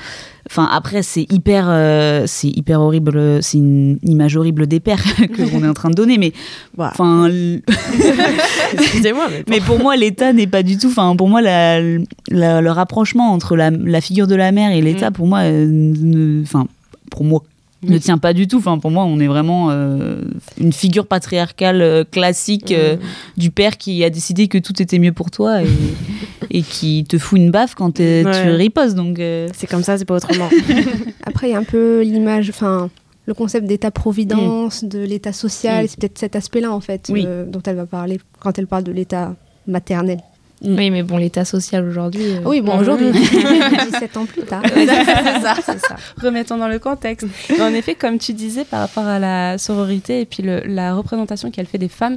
[0.50, 3.42] Enfin, après, c'est hyper, euh, c'est hyper horrible.
[3.42, 6.18] C'est une image horrible des pères que qu'on est en train de donner.
[6.18, 6.32] Mais,
[6.78, 7.28] enfin,
[8.72, 10.88] excusez-moi, mais, pour moi, l'État n'est pas du tout.
[10.88, 15.10] Enfin, pour moi, la, le rapprochement entre la, la, figure de la mère et l'État,
[15.10, 15.14] mm.
[15.14, 16.66] pour moi, euh, enfin,
[17.10, 17.42] pour moi,
[17.90, 18.58] ne tient pas du tout.
[18.58, 20.22] Enfin, pour moi, on est vraiment euh,
[20.58, 22.96] une figure patriarcale euh, classique euh,
[23.36, 25.68] du père qui a décidé que tout était mieux pour toi et,
[26.50, 28.94] et qui te fout une baffe quand tu riposes.
[28.94, 29.18] Donc
[29.54, 30.48] c'est comme ça, c'est pas autrement.
[31.24, 32.90] Après, il y a un peu l'image, enfin,
[33.26, 34.88] le concept d'état-providence, mm.
[34.88, 35.88] de l'état social.
[35.88, 37.10] C'est peut-être cet aspect-là en fait
[37.48, 39.34] dont elle va parler quand elle parle de l'état
[39.66, 40.18] maternel.
[40.64, 40.76] Mm.
[40.78, 42.36] Oui, mais bon, l'état social aujourd'hui.
[42.36, 43.10] Euh, oui, bon, aujourd'hui,
[43.92, 44.62] 17 ans plus tard.
[44.66, 45.96] c'est ça, ça.
[46.20, 47.26] Remettons dans le contexte.
[47.60, 51.66] en effet, comme tu disais, par rapport à la sororité et puis la représentation qu'elle
[51.66, 52.16] fait des femmes,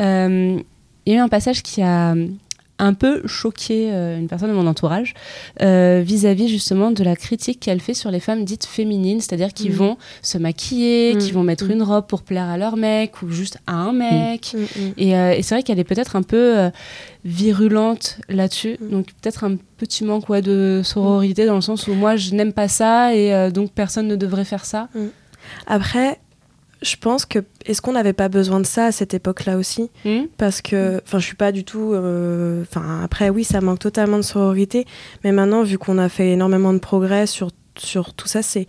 [0.00, 0.58] euh,
[1.06, 2.14] il y a eu un passage qui a
[2.78, 5.14] un peu choqué euh, une personne de mon entourage
[5.62, 9.70] euh, vis-à-vis justement de la critique qu'elle fait sur les femmes dites féminines, c'est-à-dire qui
[9.70, 9.72] mm.
[9.72, 11.18] vont se maquiller, mm.
[11.18, 11.72] qui vont mettre mm.
[11.72, 14.54] une robe pour plaire à leur mec ou juste à un mec.
[14.54, 16.70] Euh, et, c'est vrai qu'elle est peut-être un peu
[17.24, 22.16] virulente là-dessus, donc peut-être un petit manque ouais, de sororité dans le sens où moi
[22.16, 24.88] je n'aime pas ça et donc personne ne devrait faire ça.
[25.66, 26.18] Après,
[26.82, 30.24] je pense que est-ce qu'on n'avait pas besoin de ça à cette époque-là aussi hmm.
[30.36, 31.92] Parce que, enfin, je suis pas du tout.
[31.92, 34.86] Euh, enfin, après, oui, ça manque totalement de sororité,
[35.24, 38.66] mais maintenant, vu qu'on a fait énormément de progrès sur sur tout ça, c'est.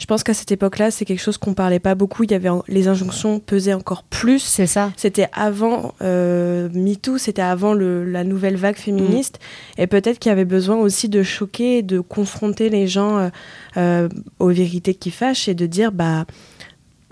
[0.00, 2.22] Je pense qu'à cette époque-là, c'est quelque chose qu'on parlait pas beaucoup.
[2.22, 4.38] Il y avait les injonctions pesaient encore plus.
[4.38, 4.92] C'est ça.
[4.96, 9.40] C'était avant euh, MeToo, c'était avant le, la nouvelle vague féministe,
[9.76, 9.82] hmm.
[9.82, 13.28] et peut-être qu'il y avait besoin aussi de choquer, de confronter les gens euh,
[13.76, 16.26] euh aux vérités qui fâchent et de dire bah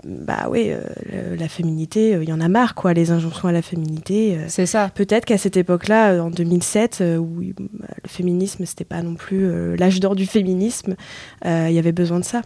[0.05, 3.51] bah oui, euh, la féminité, il euh, y en a marre, quoi, les injonctions à
[3.51, 4.35] la féminité.
[4.35, 4.45] Euh.
[4.47, 4.89] c'est ça.
[4.93, 9.99] Peut-être qu'à cette époque-là, en 2007, où bah, le féminisme, c'était pas non plus l'âge
[9.99, 10.95] d'or du féminisme,
[11.45, 12.41] il y avait besoin de ça.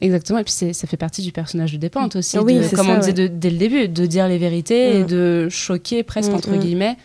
[0.00, 3.28] Exactement, et puis ça fait partie du personnage de Dépente aussi, oui, comme on disait
[3.28, 5.06] dès le début, de dire les vérités et mm.
[5.06, 6.58] de choquer presque, mm, entre mm.
[6.58, 6.96] guillemets,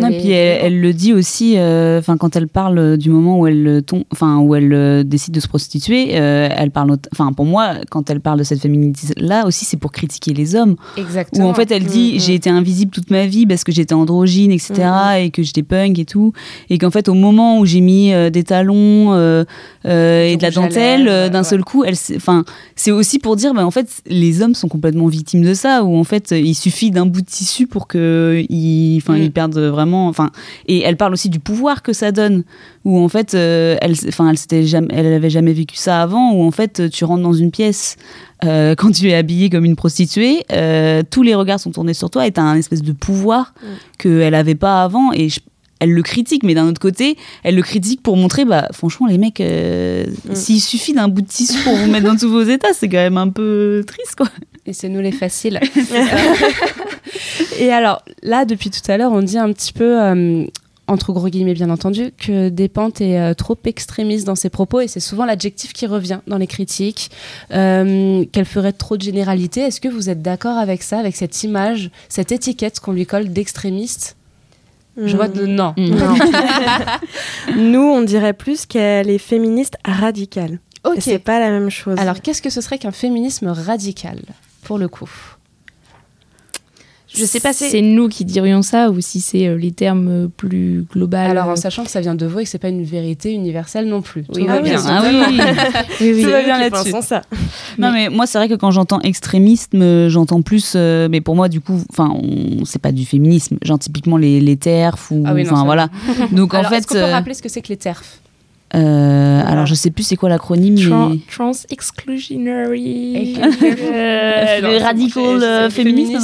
[0.00, 3.82] non, puis elle, le dit aussi, euh, enfin quand elle parle du moment où elle
[4.12, 8.10] enfin où elle euh, décide de se prostituer, euh, elle parle, enfin pour moi, quand
[8.10, 10.76] elle parle de cette féminité là aussi, c'est pour critiquer les hommes.
[10.96, 11.46] Exactement.
[11.46, 12.20] Où en fait elle dit mm, mm.
[12.20, 14.72] j'ai été invisible toute ma vie parce que j'étais androgyne, etc.
[14.78, 16.32] Mm, et que j'étais punk et tout,
[16.70, 21.44] et qu'en fait au moment où j'ai mis des talons et de la dentelle, d'un
[21.44, 22.44] seul coup, elle, enfin
[22.76, 25.96] c'est aussi pour dire, ben en fait les hommes sont complètement victimes de ça, où
[25.96, 29.83] en fait il suffit d'un bout de tissu pour que ils, enfin ils perdent vraiment
[29.92, 30.30] enfin,
[30.66, 32.44] et elle parle aussi du pouvoir que ça donne,
[32.84, 36.32] où en fait, euh, elle, enfin, elle s'était jamais, elle avait jamais vécu ça avant,
[36.32, 37.96] où en fait, tu rentres dans une pièce
[38.44, 42.10] euh, quand tu es habillée comme une prostituée, euh, tous les regards sont tournés sur
[42.10, 43.66] toi et tu as un espèce de pouvoir mm.
[43.98, 45.12] qu'elle avait pas avant.
[45.12, 45.28] Et
[45.80, 49.18] elle le critique, mais d'un autre côté, elle le critique pour montrer, bah, franchement, les
[49.18, 50.34] mecs, mm.
[50.34, 52.98] s'il suffit d'un bout de tissu pour vous mettre dans tous vos états, c'est quand
[52.98, 54.28] même un peu triste, quoi.
[54.66, 55.60] Et c'est nous les faciles.
[57.58, 60.44] Et alors, là, depuis tout à l'heure, on dit un petit peu, euh,
[60.86, 64.88] entre gros guillemets bien entendu, que Despentes est euh, trop extrémiste dans ses propos, et
[64.88, 67.10] c'est souvent l'adjectif qui revient dans les critiques,
[67.52, 69.60] euh, qu'elle ferait trop de généralité.
[69.60, 73.32] Est-ce que vous êtes d'accord avec ça, avec cette image, cette étiquette qu'on lui colle
[73.32, 74.16] d'extrémiste?
[74.96, 75.74] Je vois de non.
[75.76, 76.14] non.
[77.56, 80.60] Nous, on dirait plus qu'elle est féministe radicale.
[80.84, 80.98] Ok.
[81.00, 81.98] C'est pas la même chose.
[81.98, 84.20] Alors, qu'est-ce que ce serait qu'un féminisme radical,
[84.64, 85.08] pour le coup
[87.16, 90.08] je sais pas si c'est nous qui dirions ça ou si c'est euh, les termes
[90.08, 91.16] euh, plus globaux.
[91.16, 93.86] Alors en sachant que ça vient de vous et que c'est pas une vérité universelle
[93.86, 94.24] non plus.
[94.34, 94.82] Oui, Tout va bien.
[94.84, 95.40] Ah oui, oui,
[96.00, 96.22] oui.
[96.24, 96.92] Tout va bien là-dessus.
[97.02, 97.22] ça.
[97.78, 100.72] Non mais moi c'est vrai que quand j'entends extrémisme, j'entends plus.
[100.74, 102.16] Euh, mais pour moi du coup, enfin
[102.64, 103.58] c'est pas du féminisme.
[103.62, 105.90] Genre typiquement les, les TERF ou ah enfin voilà.
[106.32, 106.78] Donc en fait.
[106.78, 108.18] Est-ce qu'on peut rappeler ce que c'est que les TERF
[108.74, 111.18] euh, alors je sais plus c'est quoi l'acronyme mais...
[111.30, 113.38] Trans Exclusionary.
[113.94, 116.16] Euh, Radical euh, féministe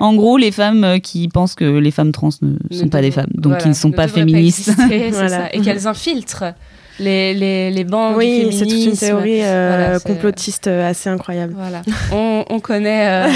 [0.00, 3.30] En gros les femmes qui pensent que les femmes trans ne sont pas des femmes
[3.34, 4.70] donc qui ne sont pas féministes.
[5.52, 6.54] et qu'elles infiltrent
[7.00, 9.42] les, les, les bancs oui, c'est toute une théorie
[10.04, 11.54] complotiste assez incroyable.
[11.56, 11.82] Voilà.
[12.12, 13.28] on, on connaît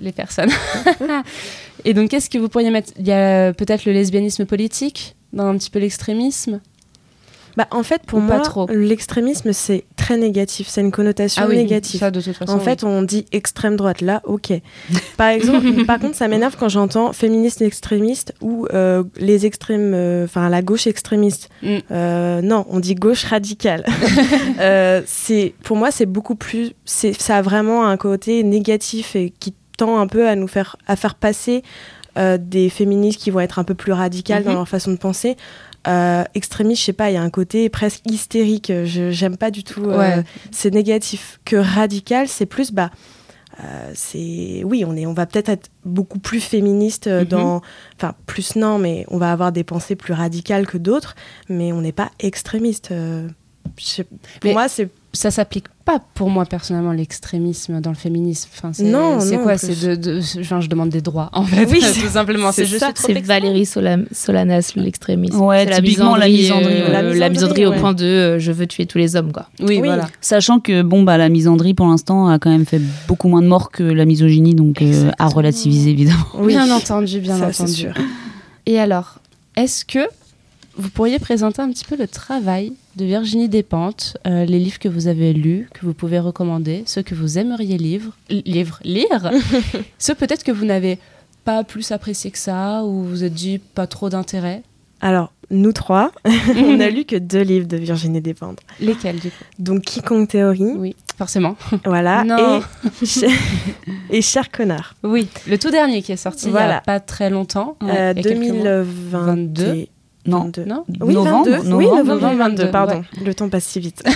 [0.00, 0.50] les personnes.
[1.84, 2.92] Et donc, qu'est-ce que vous pourriez mettre?
[2.98, 6.60] Il y a peut-être le lesbianisme politique, dans un petit peu l'extrémisme?
[7.56, 10.68] Bah, en fait, pour moi, l'extrémisme, c'est très négatif.
[10.68, 12.04] C'est une connotation ah négative.
[12.48, 14.02] en fait, on dit extrême droite.
[14.02, 14.52] Là, ok.
[15.16, 20.24] Par exemple, par contre, ça m'énerve quand j'entends féministe extrémiste ou euh, les extrêmes, euh,
[20.24, 21.48] enfin la gauche extrémiste.
[21.62, 21.76] Mm.
[21.90, 23.86] Euh, non, on dit gauche radicale.
[25.06, 26.72] c'est, pour moi, c'est beaucoup plus.
[26.84, 30.96] Ça a vraiment un côté négatif et qui tend un peu à nous faire, à
[30.96, 31.62] faire passer
[32.38, 34.56] des féministes qui vont être un peu plus radicales dans mhm.
[34.56, 35.36] leur façon de penser
[35.88, 38.72] Euh, extrémiste, je sais pas, il y a un côté presque hystérique.
[38.84, 39.84] Je j'aime pas du tout.
[39.84, 40.22] euh.
[40.50, 41.38] C'est négatif.
[41.44, 42.90] Que radical, c'est plus bah.
[43.62, 47.28] euh, c'est oui, on est, on va peut-être être beaucoup plus féministe euh, Mhm.
[47.28, 47.62] dans,
[47.96, 51.14] enfin plus non, mais on va avoir des pensées plus radicales que d'autres,
[51.48, 52.90] mais on n'est pas extrémiste.
[52.90, 53.28] euh,
[53.78, 58.48] je pour Mais- moi, c'est Ça s'applique pas pour moi personnellement l'extrémisme dans le féminisme.
[58.54, 61.44] Enfin, c'est, Non, c'est non, quoi C'est de, de- enfin, je demande des droits en
[61.44, 62.52] fait, Oui, tout simplement.
[62.52, 62.90] c'est C'est juste ça.
[62.94, 63.18] C'est.
[63.20, 65.40] Valérie Sola- Solanas, l'extrémisme.
[65.40, 66.88] Ouais, C'est typiquement la misandrie, euh.
[66.92, 69.48] La la misandrie, au point de euh, je veux tuer tous les hommes, quoi.
[69.60, 69.86] Oui, Oui.
[69.86, 70.08] voilà.
[70.20, 73.46] Sachant que bon bah la misandrie pour l'instant a quand même fait beaucoup moins de
[73.48, 76.26] morts que la misogynie, donc euh, à relativiser évidemment.
[76.34, 77.76] oui, Bien entendu, bien ça, c'est entendu.
[77.78, 77.94] sûr.
[78.66, 79.14] Et alors,
[79.56, 80.00] est-ce que
[80.76, 84.88] vous pourriez présenter un petit peu le travail de Virginie Despentes, euh, les livres que
[84.88, 89.30] vous avez lus, que vous pouvez recommander, ceux que vous aimeriez livre, livre, lire,
[89.98, 90.98] ceux peut-être que vous n'avez
[91.44, 94.62] pas plus apprécié que ça, ou vous êtes dit pas trop d'intérêt
[95.00, 96.10] Alors, nous trois,
[96.56, 98.60] on a lu que deux livres de Virginie Despentes.
[98.80, 99.44] Lesquels du coup?
[99.58, 101.54] Donc, Quiconque Théorie, Oui, forcément.
[101.84, 102.60] voilà, Non.
[104.10, 104.94] et, et Cher Connard.
[105.02, 107.76] Oui, le tout dernier qui est sorti il y a pas très longtemps.
[107.82, 108.84] Euh, il y a quelques mois.
[108.84, 109.86] 2022.
[110.26, 110.40] Non.
[110.44, 110.64] 22.
[110.64, 111.50] Non Oui, Novembre, 22.
[111.68, 113.02] novembre, oui, novembre novembre 22, 22, pardon.
[113.24, 114.02] Le temps passe si vite.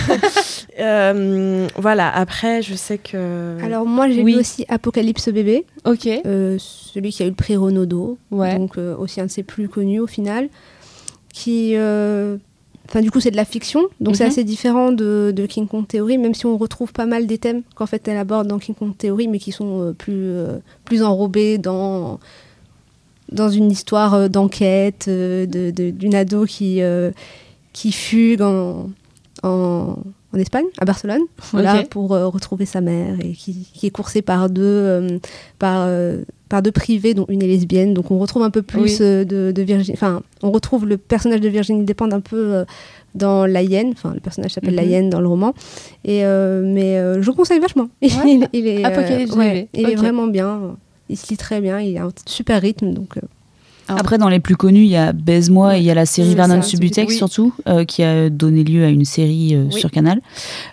[0.79, 3.57] Euh, voilà, après, je sais que...
[3.63, 4.33] Alors moi j'ai Oui.
[4.33, 8.57] lu aussi Apocalypse bébé, Ok, euh, celui qui a eu le prix Renaudot, ouais.
[8.57, 10.47] donc euh, aussi un de ses plus connus au final,
[11.33, 12.37] qui, euh,
[12.87, 14.29] enfin du coup c'est de la fiction, donc c'est Mhm.
[14.29, 17.61] assez différent de, de King Kong Theory, même si on retrouve pas mal des thèmes
[17.75, 21.03] qu'en fait elle aborde dans King Kong Theory, mais qui sont euh, plus euh, plus
[21.03, 22.19] enrobés dans
[23.31, 27.11] dans une histoire euh, d'enquête euh, de- d'une ado qui euh,
[27.73, 28.89] qui fugue en,
[29.43, 29.95] en
[30.33, 31.19] en Espagne, à Barcelone,
[31.51, 35.19] voilà, pour retrouver sa mère et qui, qui est coursée par deux,
[35.59, 35.89] par,
[36.47, 37.93] par deux privés, dont une est lesbienne.
[37.93, 39.25] Donc on retrouve un peu plus Oui.
[39.25, 39.93] de, de Virginie.
[39.97, 42.63] Enfin, on retrouve le personnage de Virginie Despentes un peu
[43.13, 43.89] dans La Hyène.
[43.91, 44.89] Enfin, le personnage s'appelle La Mhm.
[44.89, 45.53] Hyène dans le roman.
[46.05, 47.89] Et, euh, mais euh, je vous conseille vachement.
[48.01, 49.97] il, il est, euh, ouais, il est Ok.
[49.97, 50.77] vraiment bien.
[51.11, 51.79] Il se lit très bien.
[51.79, 52.93] Il a un super rythme.
[52.93, 53.21] Donc, euh,
[53.89, 56.33] Après, dans les plus connus, il y a Baise-moi et il y a la série
[56.33, 57.17] Vernon Subutex oui.
[57.17, 59.79] surtout, euh, qui a donné lieu à une série euh, Oui.
[59.79, 60.21] sur Canal.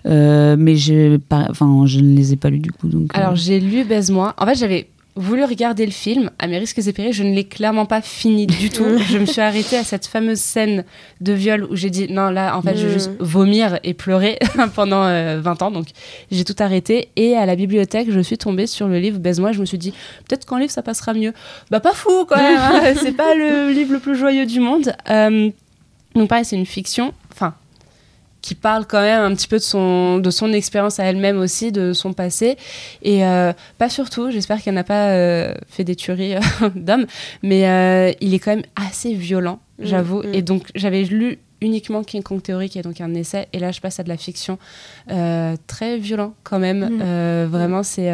[0.05, 1.19] Mais je,
[1.51, 2.87] enfin, je ne les ai pas lus du coup.
[2.89, 4.35] Donc, Alors j'ai lu Baise-moi.
[4.39, 4.89] En fait, j'avais
[5.19, 7.13] voulu regarder le film à mes risques et périls.
[7.13, 8.99] Je ne l'ai clairement pas fini du tout.
[9.11, 10.85] je me suis arrêtée à cette fameuse scène
[11.21, 13.17] de viol où j'ai dit non, là, en fait, je vais juste Mm.
[13.25, 14.39] vomir et pleurer
[14.75, 15.71] pendant euh, 20 ans.
[15.71, 15.87] Donc
[16.31, 17.09] j'ai tout arrêté.
[17.17, 19.53] Et à la bibliothèque, je suis tombée sur le livre Baise-moi.
[19.53, 19.93] Je me suis dit
[20.29, 21.33] peut-être qu'en livre, ça passera mieux.
[21.71, 22.59] Bah, pas fou quand même.
[22.59, 22.95] hein.
[23.03, 24.93] C'est pas le livre le plus joyeux du monde.
[25.11, 25.51] Euh,
[26.15, 27.13] donc pareil, c'est une fiction.
[27.33, 27.55] Enfin,
[28.41, 31.73] qui parle quand même un petit peu de son, de son expérience à elle-même aussi,
[31.73, 32.57] de son passé.
[33.03, 36.41] Et euh, pas surtout, j'espère qu'elle n'a pas euh, fait des tueries euh,
[36.75, 37.07] d'hommes,
[37.43, 40.23] mais euh, il est quand même assez violent, Mm, j'avoue.
[40.23, 40.35] mm.
[40.35, 43.73] Et donc j'avais lu uniquement King Kong Theory, qui est donc un essai, et là
[43.73, 44.59] je passe à de la fiction
[45.67, 46.89] très violent quand même.
[46.89, 47.47] Mm.
[47.47, 48.11] Vraiment, c'est...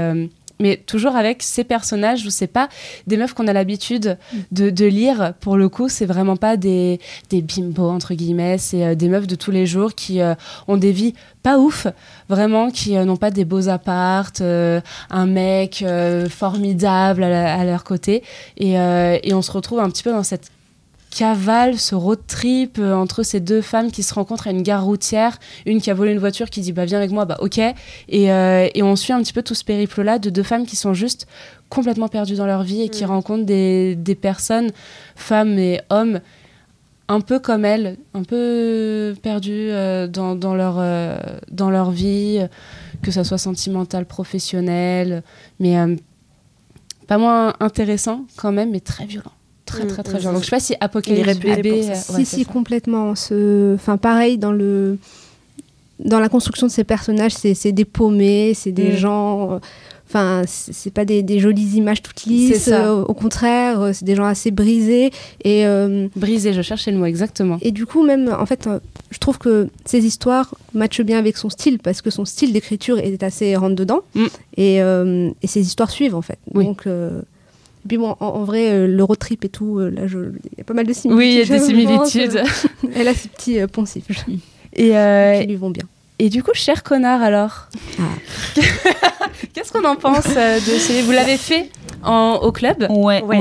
[0.60, 2.68] mais toujours avec ces personnages où c'est pas
[3.06, 4.18] des meufs qu'on a l'habitude
[4.52, 5.34] de, lire.
[5.40, 8.58] Pour le coup, c'est vraiment pas des, des bimbos, entre guillemets.
[8.58, 10.34] C'est euh, des meufs de tous les jours qui euh,
[10.68, 11.86] ont des vies pas ouf,
[12.28, 15.84] vraiment, qui euh, n'ont pas des beaux appartes, un mec
[16.30, 18.22] formidable à, à leur côté.
[18.56, 20.50] Et, et on se retrouve un petit peu dans cette
[21.14, 24.84] cavale, ce road trip euh, entre ces deux femmes qui se rencontrent à une gare
[24.84, 27.58] routière, une qui a volé une voiture qui dit bah viens avec moi, bah ok,
[27.58, 30.76] et, euh, et on suit un petit peu tout ce périple-là de deux femmes qui
[30.76, 31.26] sont juste
[31.68, 33.08] complètement perdues dans leur vie et qui Mm.
[33.08, 34.70] rencontrent des, des personnes,
[35.16, 36.20] femmes et hommes,
[37.08, 41.16] un peu comme elles, un peu perdues euh, dans, dans leur, euh,
[41.50, 42.40] dans leur vie,
[43.02, 45.22] que ça soit sentimental, professionnel,
[45.60, 45.96] mais euh,
[47.06, 49.32] pas moins intéressant quand même, mais très violent.
[49.66, 50.30] Très, Mm, très, très mm, violent.
[50.30, 51.26] c'est Donc, je sais pas si Apocalypse
[51.82, 51.92] ça.
[51.92, 53.14] euh, si, ouais, si, complètement.
[53.14, 53.74] Ce...
[53.74, 54.98] Enfin, pareil, dans le.
[56.00, 58.96] Dans la construction de ces personnages, c'est c'est des paumés, c'est des Mm.
[58.96, 59.52] gens.
[59.52, 59.58] euh,
[60.06, 62.64] Enfin, c'est c'est pas des, des jolies images toutes C'est lisses.
[62.64, 62.88] ça.
[62.90, 65.10] euh, au contraire, euh, c'est des gens assez brisés.
[65.42, 67.58] Et, euh, Brisé, je cherchais le mot exactement.
[67.62, 68.78] et du coup, même, en fait, euh,
[69.10, 72.98] je trouve que ces histoires matchent bien avec son style, parce que son style d'écriture
[72.98, 74.00] est assez rentre-dedans.
[74.14, 74.24] Mm.
[74.58, 76.38] Et, euh, et ces histoires suivent, en fait.
[76.52, 76.64] Oui.
[76.66, 76.86] Donc.
[77.84, 80.58] Et puis bon, en, en vrai, euh, le road trip et tout, euh, là, il
[80.58, 81.18] y a pas mal de similitudes.
[81.18, 82.42] Oui, il y a des similitudes.
[82.96, 84.04] Elle a ses petits euh, poncifs
[84.76, 85.84] Et, euh, qui lui vont bien.
[86.18, 87.68] et du coup, cher connard, alors
[88.00, 88.02] Ah.
[89.52, 91.70] Qu'est-ce qu'on en pense euh, de ce livre Vous l'avez fait
[92.02, 93.40] en, au club Ouais, Ouais.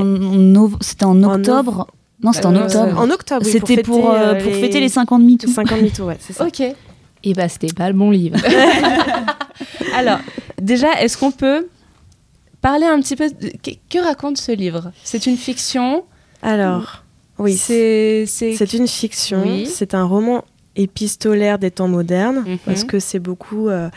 [0.82, 1.88] c'était en En octobre.
[2.22, 3.00] Non, c'était en octobre.
[3.00, 5.48] En octobre, oui, C'était pour, fêter, euh, euh, pour fêter les 50 les MeToo.
[5.52, 6.46] 50 mythos, ouais, c'est ça.
[6.46, 6.62] Ok.
[7.26, 8.38] Et bah, c'était pas le bon livre.
[9.96, 10.20] Alors,
[10.62, 11.68] déjà, est-ce qu'on peut
[12.64, 13.50] parler un petit peu de...
[13.62, 14.92] Que, que raconte ce livre?
[15.04, 16.04] C'est une fiction?
[16.42, 17.04] Alors,
[17.38, 18.26] Oui, c'est
[18.74, 19.44] une fiction.
[19.68, 20.44] C'est un roman
[20.76, 22.58] épistolaire des temps modernes Mhm.
[22.66, 23.70] parce que c'est beaucoup.
[23.70, 23.90] euh,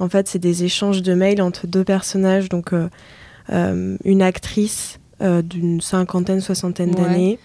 [0.00, 2.48] en fait, c'est des échanges de mails entre deux personnages.
[2.50, 2.88] Donc, euh,
[3.50, 7.02] euh, une actrice euh, d'une cinquantaine, soixantaine Ouais.
[7.02, 7.38] d'années.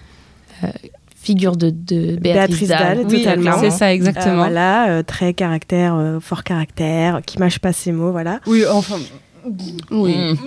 [1.16, 2.98] Figure de, de Béatrice, Béatrice Dalle.
[2.98, 3.58] Dalle, oui, totalement.
[3.60, 4.36] c'est ça Euh, exactement.
[4.36, 8.42] voilà, euh, très caractère, euh, fort caractère, qui mâche pas ses mots, voilà.
[8.46, 8.98] Oui, enfin.
[9.92, 10.38] Oui.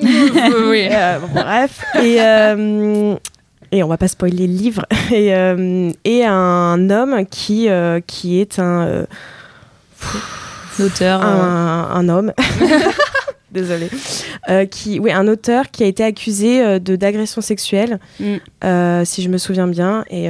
[0.68, 0.88] oui.
[0.90, 1.80] Euh, bref.
[2.02, 3.14] Et, euh,
[3.72, 4.86] et on va pas spoiler le livre.
[5.12, 9.06] Et, euh, et un homme qui, euh, qui est un,
[11.10, 12.32] un, un homme.
[13.56, 13.88] Désolée.
[14.48, 18.24] Euh, qui, oui, un auteur qui a été accusé euh, de d'agression sexuelle, Mm.
[18.64, 20.28] euh, si je me souviens bien, et,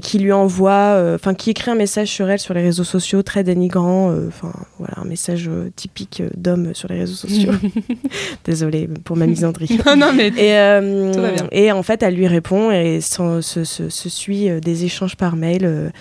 [0.00, 3.44] qui lui envoie, enfin, qui écrit un message sur elle sur les réseaux sociaux très
[3.44, 7.52] dénigrant, enfin, voilà, un message typique d'homme sur les réseaux sociaux.
[8.44, 9.78] Désolée pour ma misandrie.
[9.86, 10.28] non, non, mais.
[10.28, 11.46] Et, Tout va bien.
[11.52, 15.92] et en fait, elle lui répond et se, se- se suit des échanges par mail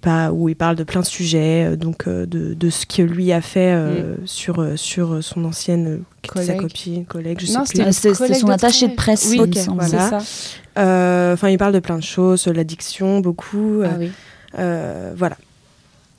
[0.00, 3.02] pas, où il parle de plein de sujets, euh, donc euh, de, de ce que
[3.02, 6.46] lui a fait euh, sur, euh, sur son ancienne euh, sa Mm.
[6.46, 6.60] Collègue.
[6.60, 7.92] copine, collègue, je Non, sais plus.
[7.92, 9.82] c'était- Euh, C'était son de attaché de presse, Oui, il me ok, semble.
[9.84, 10.20] voilà.
[10.22, 10.80] C'est ça.
[10.82, 13.80] Euh, Enfin, il parle de plein de choses, l'addiction, beaucoup.
[13.84, 14.10] Ah euh, oui.
[14.58, 15.36] euh, voilà.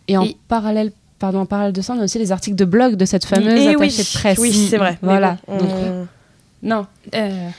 [0.07, 2.65] Et en Et- parallèle, pardon, en parallèle de ça, on a aussi les articles de
[2.65, 4.37] blog de cette fameuse Et attachée de presse.
[4.39, 4.97] Oui, c'est vrai.
[5.01, 5.37] Voilà.
[5.47, 6.07] Bon, Donc, on-
[6.63, 6.85] Non.
[7.15, 7.49] euh,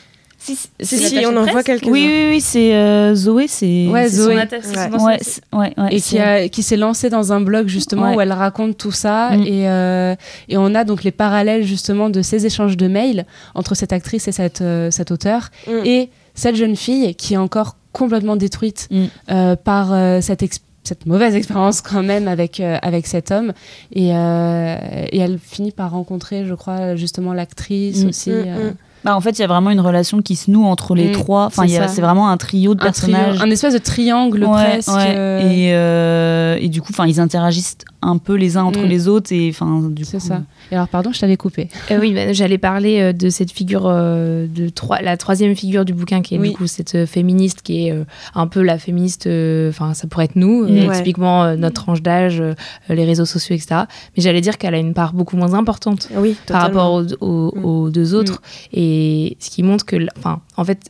[0.80, 1.90] Si, on en voit quelques-uns.
[1.90, 3.86] Oui, oui, oui, c'est euh, Zoé, c'est.
[3.88, 4.34] Ouais, Zoé.
[4.62, 5.18] son Ouais.
[5.22, 8.16] son Ouais, et qui, a, qui s'est lancée dans un blog justement Ouais.
[8.16, 9.42] où elle raconte tout ça Mm.
[9.42, 10.14] et, euh,
[10.48, 13.24] et on a donc les parallèles justement de ces échanges de mails
[13.54, 15.70] entre cette actrice et cette, euh, cet auteur Mm.
[15.84, 19.04] et cette jeune fille qui est encore complètement détruite Mm.
[19.30, 20.42] euh, par euh, cette,
[20.82, 23.52] cette mauvaise expérience quand même avec, euh, avec cet homme
[23.92, 24.76] et, euh,
[25.12, 28.72] et elle finit par rencontrer je crois justement l'actrice aussi euh.
[29.04, 31.12] Bah, en fait, il y a vraiment une relation qui se noue entre les Mm,
[31.12, 31.46] trois.
[31.46, 31.94] Enfin, c'est il y a- ça.
[31.94, 33.42] c'est vraiment un trio de un, trio- personnages.
[33.42, 35.14] un espèce de triangle Ouais, presque ouais.
[35.16, 38.88] euh, Et, euh, et du coup, enfin, ils interagissent un peu les uns entre Mm.
[38.88, 39.32] les autres.
[39.32, 42.32] Et enfin, du c'est coup, ça et alors pardon je t'avais coupé Euh, oui, bah,
[42.32, 46.34] j'allais parler euh, de cette figure, euh, de trois, la troisième figure du bouquin, qui
[46.34, 46.50] est Oui.
[46.50, 50.06] du coup cette euh, féministe qui est euh, un peu la féministe, euh, enfin ça
[50.08, 50.88] pourrait être nous, euh, Mm.
[50.88, 50.96] Ouais.
[50.96, 52.54] typiquement euh, notre tranche d'âge, euh,
[52.88, 53.82] les réseaux sociaux, etc.
[54.16, 57.52] Mais j'allais dire qu'elle a une part beaucoup moins importante Oui, par rapport aux, aux-
[57.58, 57.64] Mm.
[57.64, 60.80] aux deux autres, et ce qui montre que, enfin, en fait,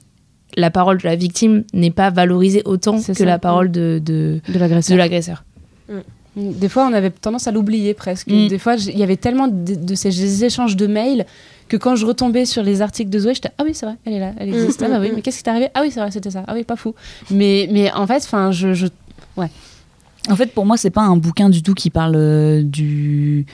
[0.56, 3.24] la parole de la victime n'est pas valorisée autant C'est que ça.
[3.24, 5.44] la parole de, de, de l'agresseur de l'agresseur.
[6.36, 8.28] Des fois, on avait tendance à l'oublier presque.
[8.28, 8.48] Mm.
[8.48, 11.26] Des fois, il y avait tellement de, de ces échanges de mails
[11.68, 14.14] que quand je retombais sur les articles de Zoé, j'étais ah oui c'est vrai, elle
[14.14, 14.80] est là, elle existe.
[14.80, 15.14] Mm, ah bah oui, mm.
[15.16, 15.68] mais qu'est-ce qui t'est arrivé?
[15.74, 16.44] Ah oui c'est vrai, c'était ça.
[16.46, 16.94] Ah oui pas fou.
[17.30, 18.86] Mais mais en fait, enfin je, je
[20.28, 23.46] En fait, pour moi, c'est pas un bouquin du tout qui parle euh, du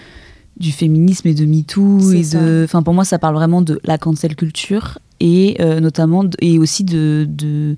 [0.57, 2.41] du féminisme et de MeToo et ça.
[2.41, 2.63] de.
[2.65, 6.59] Enfin, pour moi, ça parle vraiment de la cancel culture et euh, notamment de- et
[6.59, 7.77] aussi de, de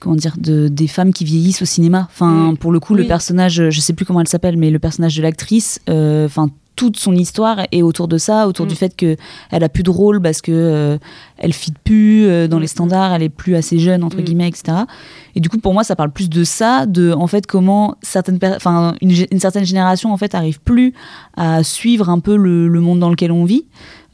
[0.00, 2.08] comment dire de des femmes qui vieillissent au cinéma.
[2.10, 2.56] Enfin, Mm.
[2.58, 5.22] pour le coup, le personnage, je sais plus comment elle s'appelle, mais le personnage de
[5.22, 6.48] l'actrice, euh, enfin.
[6.76, 8.68] toute son histoire est autour de ça, autour Mm.
[8.68, 9.16] du fait que
[9.50, 10.96] elle a plus de rôle parce que euh,
[11.36, 12.60] elle fit plus euh, dans Mm.
[12.60, 14.22] les standards, elle est plus assez jeune entre Mm.
[14.22, 14.78] guillemets, etc.
[15.34, 18.38] Et du coup, pour moi, ça parle plus de ça, de en fait comment certaines,
[18.54, 20.94] enfin une, certaine génération en fait arrive plus
[21.36, 23.64] à suivre un peu le, le monde dans lequel on vit,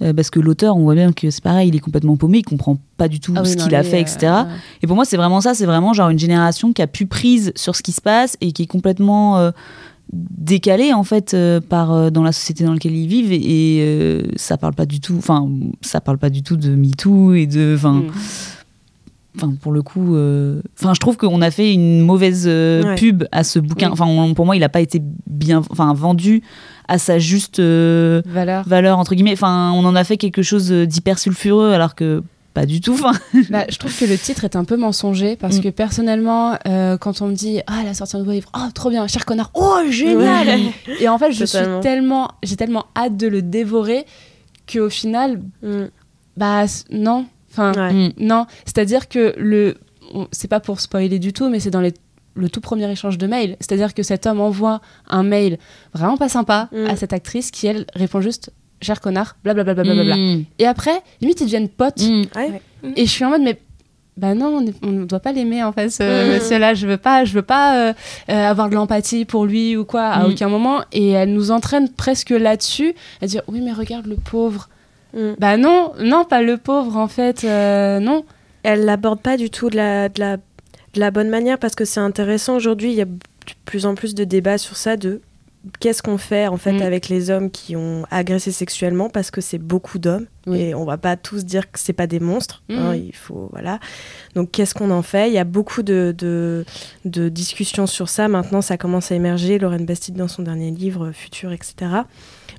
[0.03, 2.43] Euh, parce que l'auteur, on voit bien que c'est pareil, il est complètement paumé, il
[2.43, 4.19] comprend pas du tout Ah oui, ce qu'il a fait, euh, etc.
[4.23, 4.43] ouais.
[4.83, 7.53] Et pour moi, c'est vraiment ça, c'est vraiment genre une génération qui a pu prise
[7.55, 9.53] sur ce qui se passe et qui est complètement euh,
[10.13, 13.81] décalée en fait euh, par euh, dans la société dans laquelle ils vivent et, et,
[13.83, 15.49] euh, ça parle pas du tout, enfin
[15.81, 18.11] ça parle pas du tout de MeToo et de, enfin Mm.
[19.37, 22.95] enfin pour le coup euh, enfin je trouve qu'on a fait une mauvaise euh, Ouais.
[22.97, 26.43] pub à ce bouquin enfin pour moi il a pas été bien enfin vendu
[26.89, 28.65] à sa juste euh, Valeur.
[28.67, 32.67] valeur entre guillemets enfin on en a fait quelque chose d'hyper sulfureux alors que pas
[32.67, 32.97] du tout
[33.51, 35.63] Bah, je trouve que le titre est un peu mensonger parce Mm.
[35.63, 38.69] que personnellement, euh, quand on me dit ah elle a sorti un nouveau livre, oh
[38.75, 40.47] trop bien, cher connard, oh génial.
[40.47, 40.73] Ouais.
[41.01, 41.81] Et en fait, je Totalement.
[41.81, 44.05] suis tellement, j'ai tellement hâte de le dévorer
[44.73, 45.87] qu'au final, Mm.
[46.37, 47.93] bah non, enfin Ouais.
[47.93, 48.13] Mm.
[48.19, 48.47] non.
[48.67, 49.75] C'est-à-dire que le,
[50.31, 51.95] c'est pas pour spoiler du tout, mais c'est dans les
[52.35, 53.57] le tout premier échange de mail.
[53.61, 55.59] C'est-à-dire que cet homme envoie un mail
[55.93, 56.87] vraiment pas sympa Mm.
[56.87, 59.75] à cette actrice qui, elle, répond juste cher connard, blablabla.
[59.75, 60.17] Bla, bla, bla, bla.
[60.17, 60.45] Mm.
[60.59, 62.03] Et après, limite, ils deviennent potes.
[62.03, 62.25] Mm.
[62.37, 62.61] Ouais.
[62.97, 63.59] Et je suis en mode, mais
[64.17, 66.35] bah non, on ne doit pas l'aimer en fait, ce Mhm.
[66.35, 66.75] monsieur-là.
[66.75, 67.93] Je veux pas, je veux pas euh,
[68.31, 70.83] euh, avoir de l'empathie pour lui ou quoi, à aucun moment.
[70.93, 74.69] Et elle nous entraîne presque là-dessus, à dire, oui, mais regarde le pauvre.
[75.15, 75.33] Mm.
[75.39, 78.25] Bah non, non, pas le pauvre en fait, euh, non.
[78.63, 80.37] Elle l'aborde pas du tout de la, de, la,
[80.95, 82.93] de la bonne manière parce que c'est intéressant aujourd'hui.
[82.93, 83.19] Il y a de
[83.65, 85.21] plus en plus de débats sur ça de
[85.81, 86.83] qu'est-ce qu'on fait en fait mm.
[86.83, 90.99] avec les hommes qui ont agressé sexuellement parce que c'est beaucoup d'hommes et on va
[90.99, 92.63] pas tous dire que c'est pas des monstres.
[92.69, 92.79] Mm.
[92.79, 93.79] Hein, il faut voilà.
[94.35, 95.29] Donc qu'est-ce qu'on en fait?
[95.29, 96.65] Il y a beaucoup de, de,
[97.05, 98.29] de, discussions sur ça.
[98.29, 99.59] Maintenant, ça commence à émerger.
[99.59, 101.75] Lorraine Bastide dans son dernier livre Futur, etc.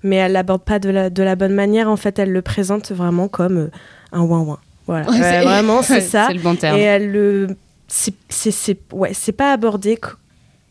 [0.03, 1.89] Mais elle l'aborde pas de la, de la bonne manière.
[1.89, 3.71] En fait, elle le présente vraiment comme euh,
[4.11, 4.59] un ouin ouin.
[4.87, 6.25] Voilà, vraiment c'est ça.
[6.27, 6.77] c'est le bon terme.
[6.77, 7.55] Et elle le
[7.87, 9.99] c'est ouais, c'est pas abordé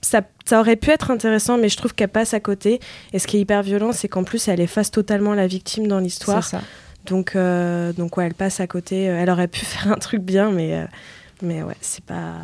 [0.04, 2.78] ça, ça, aurait pu être intéressant, mais je trouve qu'elle passe à côté.
[3.12, 5.98] Et ce qui est hyper violent, c'est qu'en plus, elle efface totalement la victime dans
[5.98, 6.46] l'histoire.
[7.06, 9.04] Donc, euh, donc ouais, elle passe à côté.
[9.04, 10.86] Elle aurait pu faire un truc bien, mais, euh,
[11.42, 12.34] mais ouais, c'est pas.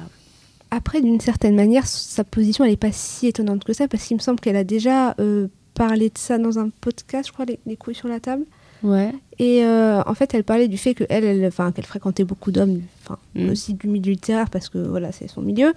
[0.71, 4.17] Après, d'une certaine manière, sa position, elle n'est pas si étonnante que ça, parce qu'il
[4.17, 7.59] me semble qu'elle a déjà euh, parlé de ça dans un podcast, je crois, les,
[7.67, 8.45] les couilles sur la table.
[8.83, 9.13] Ouais.
[9.41, 12.83] Et euh, en fait, elle parlait du fait qu'elle, elle, enfin, qu'elle fréquentait beaucoup d'hommes,
[13.03, 13.49] enfin, mm.
[13.49, 15.73] aussi du milieu littéraire, parce que voilà, c'est son milieu,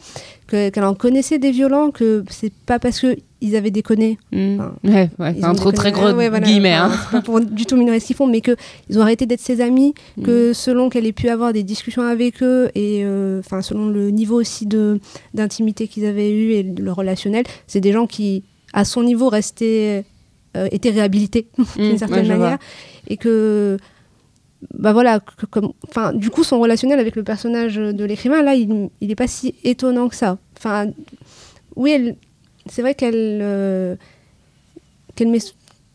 [0.49, 4.17] qu'elle en connaissait des violents, que c'est pas parce qu'ils avaient déconné.
[4.33, 4.59] Mm.
[4.83, 6.11] ouais, ouais, entre très gros
[6.41, 6.73] guillemets.
[6.73, 6.91] Hein.
[6.91, 9.61] C'est pas pour du tout minorer ce qu'ils font, mais qu'ils ont arrêté d'être ses
[9.61, 10.23] amis, mm.
[10.23, 14.09] que selon qu'elle ait pu avoir des discussions avec eux, et euh, enfin, selon le
[14.09, 14.99] niveau aussi de,
[15.33, 18.43] d'intimité qu'ils avaient eu et le relationnel, c'est des gens qui,
[18.73, 20.03] à son niveau, restaient.
[20.55, 21.47] Euh, réhabilités
[21.77, 22.59] d'une certaine manière
[23.07, 23.77] et que
[24.73, 28.89] bah voilà, comme, enfin, du coup, son relationnel avec le personnage de l'écrivain, là, il
[29.01, 30.37] n'est pas si étonnant que ça.
[30.57, 30.87] Enfin,
[31.75, 32.13] oui,
[32.67, 33.95] c'est vrai qu'elle euh,
[35.15, 35.37] qu'elle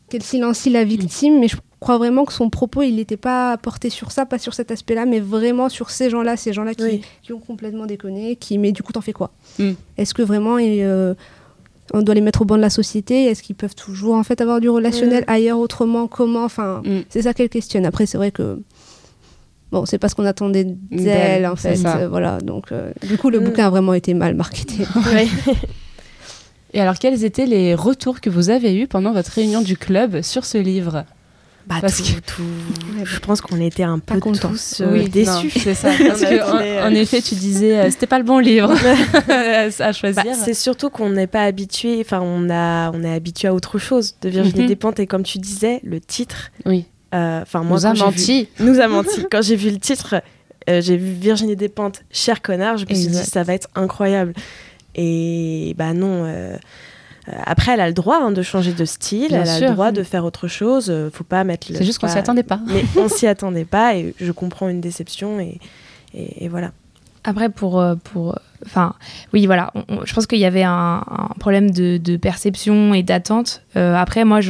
[0.08, 3.90] qu'elle silencie la victime, mais je crois vraiment que son propos, il n'était pas porté
[3.90, 7.32] sur ça, pas sur cet aspect-là, mais vraiment sur ces gens-là, ces gens-là qui, qui,
[7.32, 9.30] ont complètement déconné, qui, mais du coup, t'en fais quoi?
[9.58, 9.72] Mm.
[9.96, 11.14] Est-ce que vraiment, il, euh,
[11.92, 14.40] on doit les mettre au banc de la société Est-ce qu'ils peuvent toujours en fait
[14.40, 15.30] avoir du relationnel mm.
[15.30, 17.00] ailleurs autrement Comment Enfin, mm.
[17.08, 17.86] c'est ça qu'elle questionne.
[17.86, 18.62] Après, c'est vrai que
[19.72, 21.84] bon, c'est pas ce qu'on attendait d'elle en fait.
[21.84, 23.44] Euh, voilà, donc euh, du coup, le mm.
[23.44, 24.84] bouquin a vraiment été mal marketé.
[26.74, 30.20] Et alors, quels étaient les retours que vous avez eus pendant votre réunion du club
[30.20, 31.04] sur ce livre?
[31.68, 32.42] Bah, parce que tout,
[33.04, 35.50] je pense qu'on était un peu tous euh, déçus.
[35.50, 35.90] C'est ça.
[35.98, 38.72] Parce que, en, effet, tu disais, euh, c'était pas le bon livre
[39.28, 40.24] à choisir.
[40.24, 43.78] Bah, c'est surtout qu'on n'est pas habitué, enfin, on, a, on est habitué à autre
[43.78, 45.00] chose de Virginie mm Despentes.
[45.00, 46.50] Et comme tu disais, le titre.
[46.64, 46.86] Oui.
[47.14, 48.48] Euh, enfin, moi, nous a menti.
[48.60, 49.26] nous a menti.
[49.30, 50.22] quand j'ai vu le titre,
[50.66, 54.32] j'ai vu Virginie Despentes, cher connard, je me suis dit, ça va être incroyable.
[54.94, 56.24] Et bah non.
[57.28, 59.92] Euh, après, elle a le droit hein, de changer de style, elle a le droit
[59.92, 60.88] de faire autre chose.
[60.90, 61.68] Euh, faut pas mettre.
[61.68, 62.60] C'est juste qu'on s'y attendait pas.
[62.66, 65.58] Mais on s'y attendait pas et je comprends une déception et,
[66.14, 66.72] et, voilà.
[67.24, 68.94] Après, pour, euh, pour, enfin,
[69.34, 69.72] oui, voilà.
[70.04, 71.04] je pense qu'il y avait un,
[71.38, 73.62] problème de, de, perception et d'attente.
[73.74, 74.40] après, moi,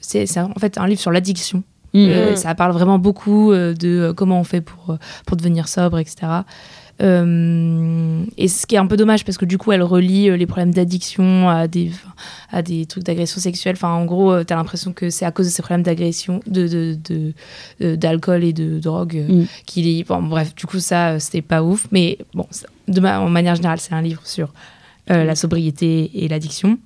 [0.00, 1.62] c'est en fait un livre sur l'addiction.
[1.94, 2.36] Mmh.
[2.36, 4.96] ça parle vraiment beaucoup de comment on fait pour,
[5.26, 6.26] pour devenir sobre, etc.
[7.02, 10.36] Euh, et ce qui est un peu dommage parce que du coup, elle relie euh,
[10.36, 11.90] les problèmes d'addiction à des,
[12.50, 13.74] à des trucs d'agression sexuelle.
[13.76, 16.40] Enfin, en gros, euh, tu as l'impression que c'est à cause de ces problèmes d'agression,
[16.46, 17.34] d'alcool de,
[17.80, 19.44] de, d'alcool et de drogue mm.
[19.66, 20.06] qu'il est.
[20.06, 21.88] Bon, bref, du coup, ça, c'était pas ouf.
[21.90, 22.46] Mais bon,
[22.88, 24.52] de en manière générale, c'est un livre sur
[25.08, 26.78] la sobriété et l'addiction.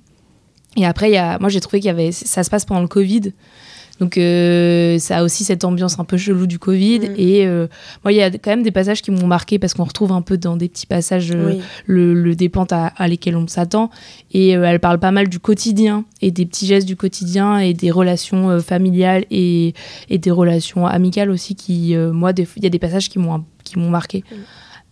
[0.75, 2.11] Et après, y a, moi, j'ai trouvé qu'il y avait.
[2.11, 3.31] Ça se passe pendant le Covid.
[3.99, 6.99] Donc euh, ça a aussi cette ambiance un peu chelou du Covid.
[6.99, 7.13] Mm.
[7.17, 7.67] Et euh,
[8.03, 10.21] moi, il y a quand même des passages qui m'ont marqué parce qu'on retrouve un
[10.21, 13.89] peu dans des petits passages euh, le, le dépente à, lesquels on s'attend.
[14.31, 17.91] Et elle parle pas mal du quotidien et des petits gestes du quotidien et des
[17.91, 19.73] relations familiales et,
[20.09, 23.79] et, des relations amicales aussi qui, moi, il y a des passages qui m'ont qui
[23.79, 24.23] m'ont marqué.
[24.29, 24.35] Mm.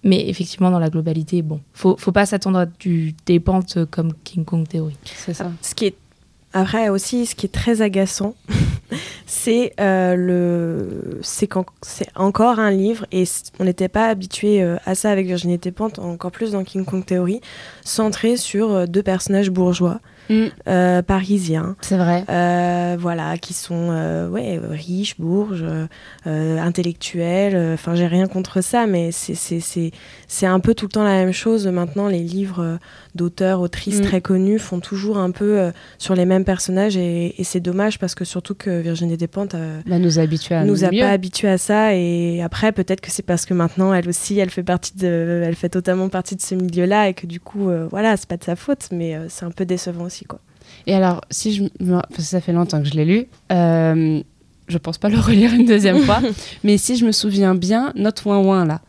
[0.04, 4.46] Mais effectivement, dans la globalité, bon, faut, faut pas s'attendre à du dépente comme King
[4.46, 4.96] Kong Theory.
[5.04, 5.52] C'est ça.
[5.64, 5.96] Ce qui est
[6.56, 8.34] après aussi, ce qui est très agaçant,
[9.26, 11.50] c'est euh, le, c'est
[12.16, 13.26] encore un livre et
[13.60, 17.06] on n'était pas habitué euh, à ça avec Virginie Despentes, encore plus dans King Kong
[17.06, 17.42] Theory,
[17.84, 20.00] centré sur euh, deux personnages bourgeois
[20.30, 20.46] Mm.
[20.68, 21.76] Euh, parisiens.
[21.82, 22.24] C'est vrai.
[22.30, 25.66] Euh, voilà, qui sont euh, ouais, riches, bourges,
[26.26, 27.74] intellectuels.
[27.74, 31.68] Enfin, j'ai rien contre ça, mais c'est un peu tout le temps la même chose.
[31.68, 32.80] Maintenant, les livres
[33.14, 34.04] d'auteurs, autrices mm.
[34.04, 38.26] très connus font toujours un peu sur les mêmes personnages et, c'est dommage parce que
[38.26, 39.56] surtout que Virginie Despentes
[39.86, 40.18] bah, nous
[40.66, 44.10] nous a pas habitués à ça et après peut-être que c'est parce que maintenant elle
[44.10, 47.28] aussi elle fait partie de elle fait totalement partie de ce milieu là et que
[47.28, 50.40] du coup voilà c'est pas de sa faute mais c'est un peu décevant aussi quoi.
[50.88, 51.64] Et alors, si je
[52.20, 54.22] ça fait longtemps que je l'ai lu, euh,
[54.68, 56.22] je pense pas le relire une deuxième fois,
[56.64, 58.82] mais si je me souviens bien, notre ouin ouin là,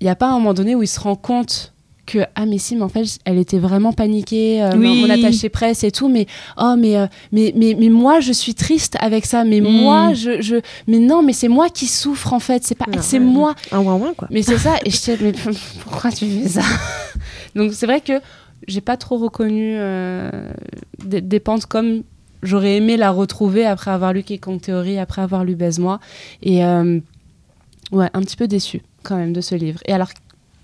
[0.00, 1.72] il n'y a pas un moment donné où il se rend compte
[2.08, 5.84] que ah mais si mais en fait elle était vraiment paniquée euh, mon attaché presse
[5.84, 6.26] et tout mais
[6.56, 9.68] oh mais, euh, mais, mais mais moi je suis triste avec ça mais mm.
[9.68, 13.18] moi je, je mais non mais c'est moi qui souffre en fait c'est pas c'est
[13.18, 13.54] moi.
[13.72, 14.26] Un ouin ouin quoi.
[14.30, 15.32] Mais c'est ça et je mais
[15.82, 16.62] pourquoi tu fais ça?
[17.54, 18.14] Donc c'est vrai que
[18.68, 19.76] j'ai pas trop reconnu
[21.04, 22.02] des, des, pentes comme
[22.42, 25.98] j'aurais aimé la retrouver après avoir lu King Theory, après avoir lu Baise-moi.
[26.42, 29.80] Et ouais, un petit peu déçue quand même de ce livre.
[29.86, 30.10] Et alors,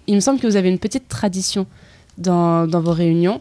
[0.06, 1.66] il me semble que vous avez une petite tradition
[2.18, 3.40] dans, dans vos réunions,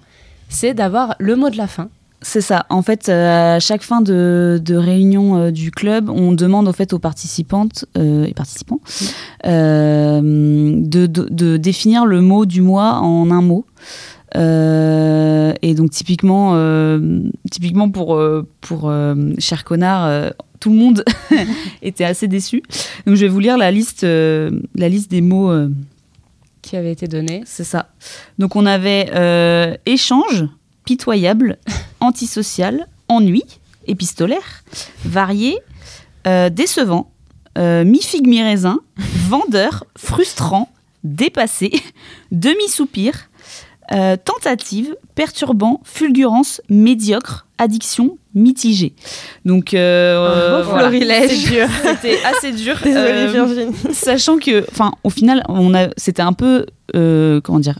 [0.49, 1.89] c'est d'avoir le mot de la fin.
[2.21, 2.65] C'est ça.
[2.69, 6.71] En fait, euh, à chaque fin de, de réunion euh, du club, on demande au
[6.71, 8.79] fait aux participantes euh, et participants
[9.43, 13.65] de, de, définir le mot du mois en un mot.
[14.35, 16.57] Et donc typiquement,
[17.51, 18.21] typiquement pour
[18.61, 18.93] pour
[19.39, 21.05] cher connard, tout le monde
[21.81, 22.63] était assez déçu.
[23.05, 25.51] Donc je vais vous lire la liste la liste des mots
[26.61, 27.43] qui avaient été donnés.
[27.45, 27.89] C'est ça.
[28.39, 30.45] Donc on avait échange,
[30.85, 31.57] pitoyable,
[31.99, 33.43] antisocial, ennui,
[33.87, 34.63] épistolaire,
[35.05, 35.57] varié,
[36.27, 37.11] euh, décevant,
[37.57, 38.79] euh, mi-figue, mi-raisin,
[39.27, 40.69] vendeur, frustrant,
[41.03, 41.71] dépassé,
[42.31, 43.29] demi-soupir,
[43.91, 48.93] euh, tentative, perturbant, fulgurance, médiocre, addiction, mitigé.
[49.45, 50.63] Donc, euh,
[51.83, 52.75] C'était assez dur.
[52.83, 53.75] Désolée, Virginie.
[53.91, 57.77] Sachant que, enfin, au final, on a, c'était un peu, comment dire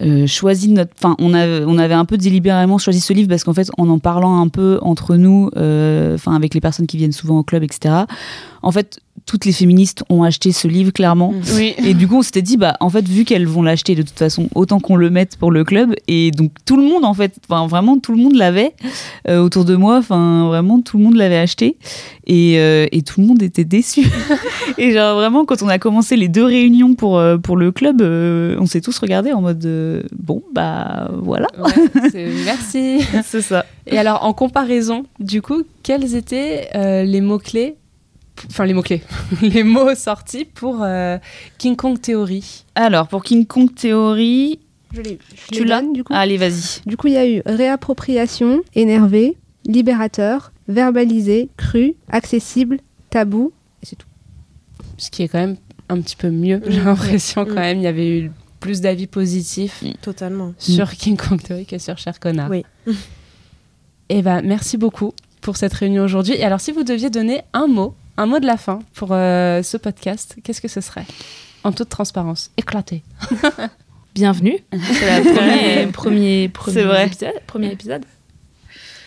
[0.00, 0.92] euh, choisi notre.
[0.96, 3.88] Enfin, on, avait, on avait un peu délibérément choisi ce livre parce qu'en fait, en
[3.88, 7.42] en parlant un peu entre nous, euh, enfin, avec les personnes qui viennent souvent au
[7.42, 7.94] club, etc.,
[8.62, 11.32] en fait, toutes les féministes ont acheté ce livre clairement.
[11.32, 11.42] Mm.
[11.54, 11.74] Oui.
[11.84, 14.18] Et du coup, on s'était dit, bah, en fait, vu qu'elles vont l'acheter de toute
[14.18, 15.94] façon, autant qu'on le mette pour le club.
[16.08, 18.72] Et donc, tout le monde, en fait, enfin, vraiment, tout le monde l'avait
[19.28, 19.98] euh, autour de moi.
[19.98, 21.76] Enfin, vraiment, tout le monde l'avait acheté.
[22.26, 24.08] Et, euh, et, tout le monde était déçu.
[24.78, 28.00] et genre, vraiment, quand on a commencé les deux réunions pour, euh, pour le club,
[28.00, 31.48] on s'est tous regardés en mode, bon, bah, voilà.
[32.14, 33.00] merci.
[33.24, 33.66] C'est ça.
[33.86, 36.70] Et alors, en comparaison, du coup, quels étaient
[37.04, 37.76] les mots-clés
[38.50, 39.02] enfin les mots-clés,
[39.42, 41.18] les mots sortis pour euh,
[41.58, 42.64] King Kong Theory.
[42.74, 44.60] Alors, pour King Kong Theory,
[44.94, 45.02] je
[45.52, 46.80] tu l'as du coup Allez, vas-y.
[46.86, 49.36] Du coup, il y a eu réappropriation, énervé,
[49.66, 52.78] libérateur, verbalisé, cru, accessible,
[53.10, 54.06] tabou, et c'est tout.
[54.96, 55.56] Ce qui est quand même
[55.88, 57.78] un petit peu mieux, j'ai l'impression quand même.
[57.78, 58.30] Il y avait eu
[58.60, 60.52] plus d'avis positifs Totalement.
[60.58, 62.50] sur King Kong Theory que sur Cher Connard.
[62.50, 62.64] Oui.
[64.10, 65.12] Et eh ben, merci beaucoup
[65.42, 66.34] pour cette réunion aujourd'hui.
[66.34, 69.62] Et alors, si vous deviez donner un mot un mot de la fin pour euh,
[69.62, 71.06] ce podcast, qu'est-ce que ce serait?
[71.62, 73.04] En toute transparence, éclaté.
[74.14, 74.58] Bienvenue.
[74.72, 77.06] C'est le premier, premier, vrai.
[77.06, 78.04] Épisode, premier épisode.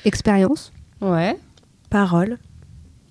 [0.06, 0.72] Expérience.
[1.02, 1.38] Ouais.
[1.90, 2.38] Parole.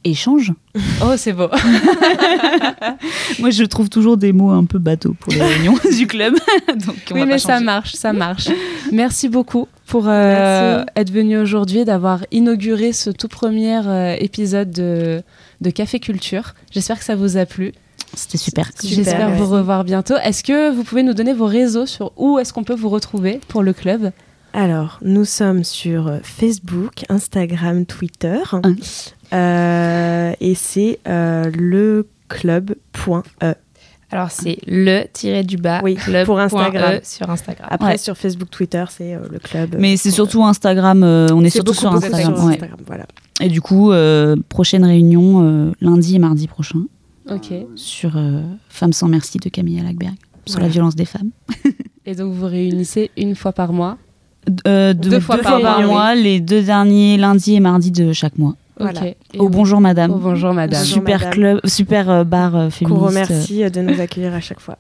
[0.05, 0.53] Échange.
[1.03, 1.49] Oh, c'est beau.
[3.39, 6.35] Moi, je trouve toujours des mots un peu bateaux pour les réunions du club.
[6.69, 8.49] Donc, oui, mais ça marche, ça marche.
[8.93, 15.23] Merci beaucoup pour euh, être venu aujourd'hui, d'avoir inauguré ce tout premier euh, épisode de
[15.63, 16.55] de Café Culture.
[16.71, 17.73] J'espère que ça vous a plu.
[18.15, 18.71] C'était super.
[18.85, 20.17] J'espère vous revoir bientôt.
[20.23, 23.41] Est-ce que vous pouvez nous donner vos réseaux sur où est-ce qu'on peut vous retrouver
[23.49, 24.13] pour le club?
[24.53, 28.39] Alors, nous sommes sur Facebook, Instagram, Twitter.
[29.33, 33.55] Et c'est euh, le club.e.
[34.13, 36.95] Alors, c'est le du bas oui, club pour Instagram.
[36.95, 37.69] E sur Instagram.
[37.71, 39.77] Après, sur Facebook, Twitter, c'est euh, le club.
[39.79, 41.03] Mais c'est surtout Instagram.
[41.05, 42.35] on est, surtout sur Instagram.
[42.35, 43.07] Sur Instagram voilà.
[43.41, 46.81] Et du coup, euh, prochaine réunion euh, lundi et mardi prochain.
[47.31, 47.53] Ok.
[47.75, 50.15] Sur euh, Femmes sans merci de Camille Lackberg,
[50.47, 51.31] sur la violence des femmes.
[52.07, 53.97] et donc vous réunissez une fois par mois
[54.47, 58.57] deux, fois, par, mois, les deux derniers lundis et mardis de chaque mois.
[58.81, 59.03] Voilà.
[59.39, 60.11] Au bonjour madame.
[60.11, 60.85] Au bonjour madame.
[60.85, 62.85] Super club, super bar féministe.
[62.85, 64.79] Qu'on remercie de nous accueillir à chaque fois.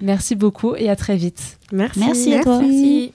[0.00, 1.58] Merci beaucoup et à très vite.
[1.72, 2.00] Merci.
[2.00, 2.58] Merci à toi.
[2.60, 3.12] Merci.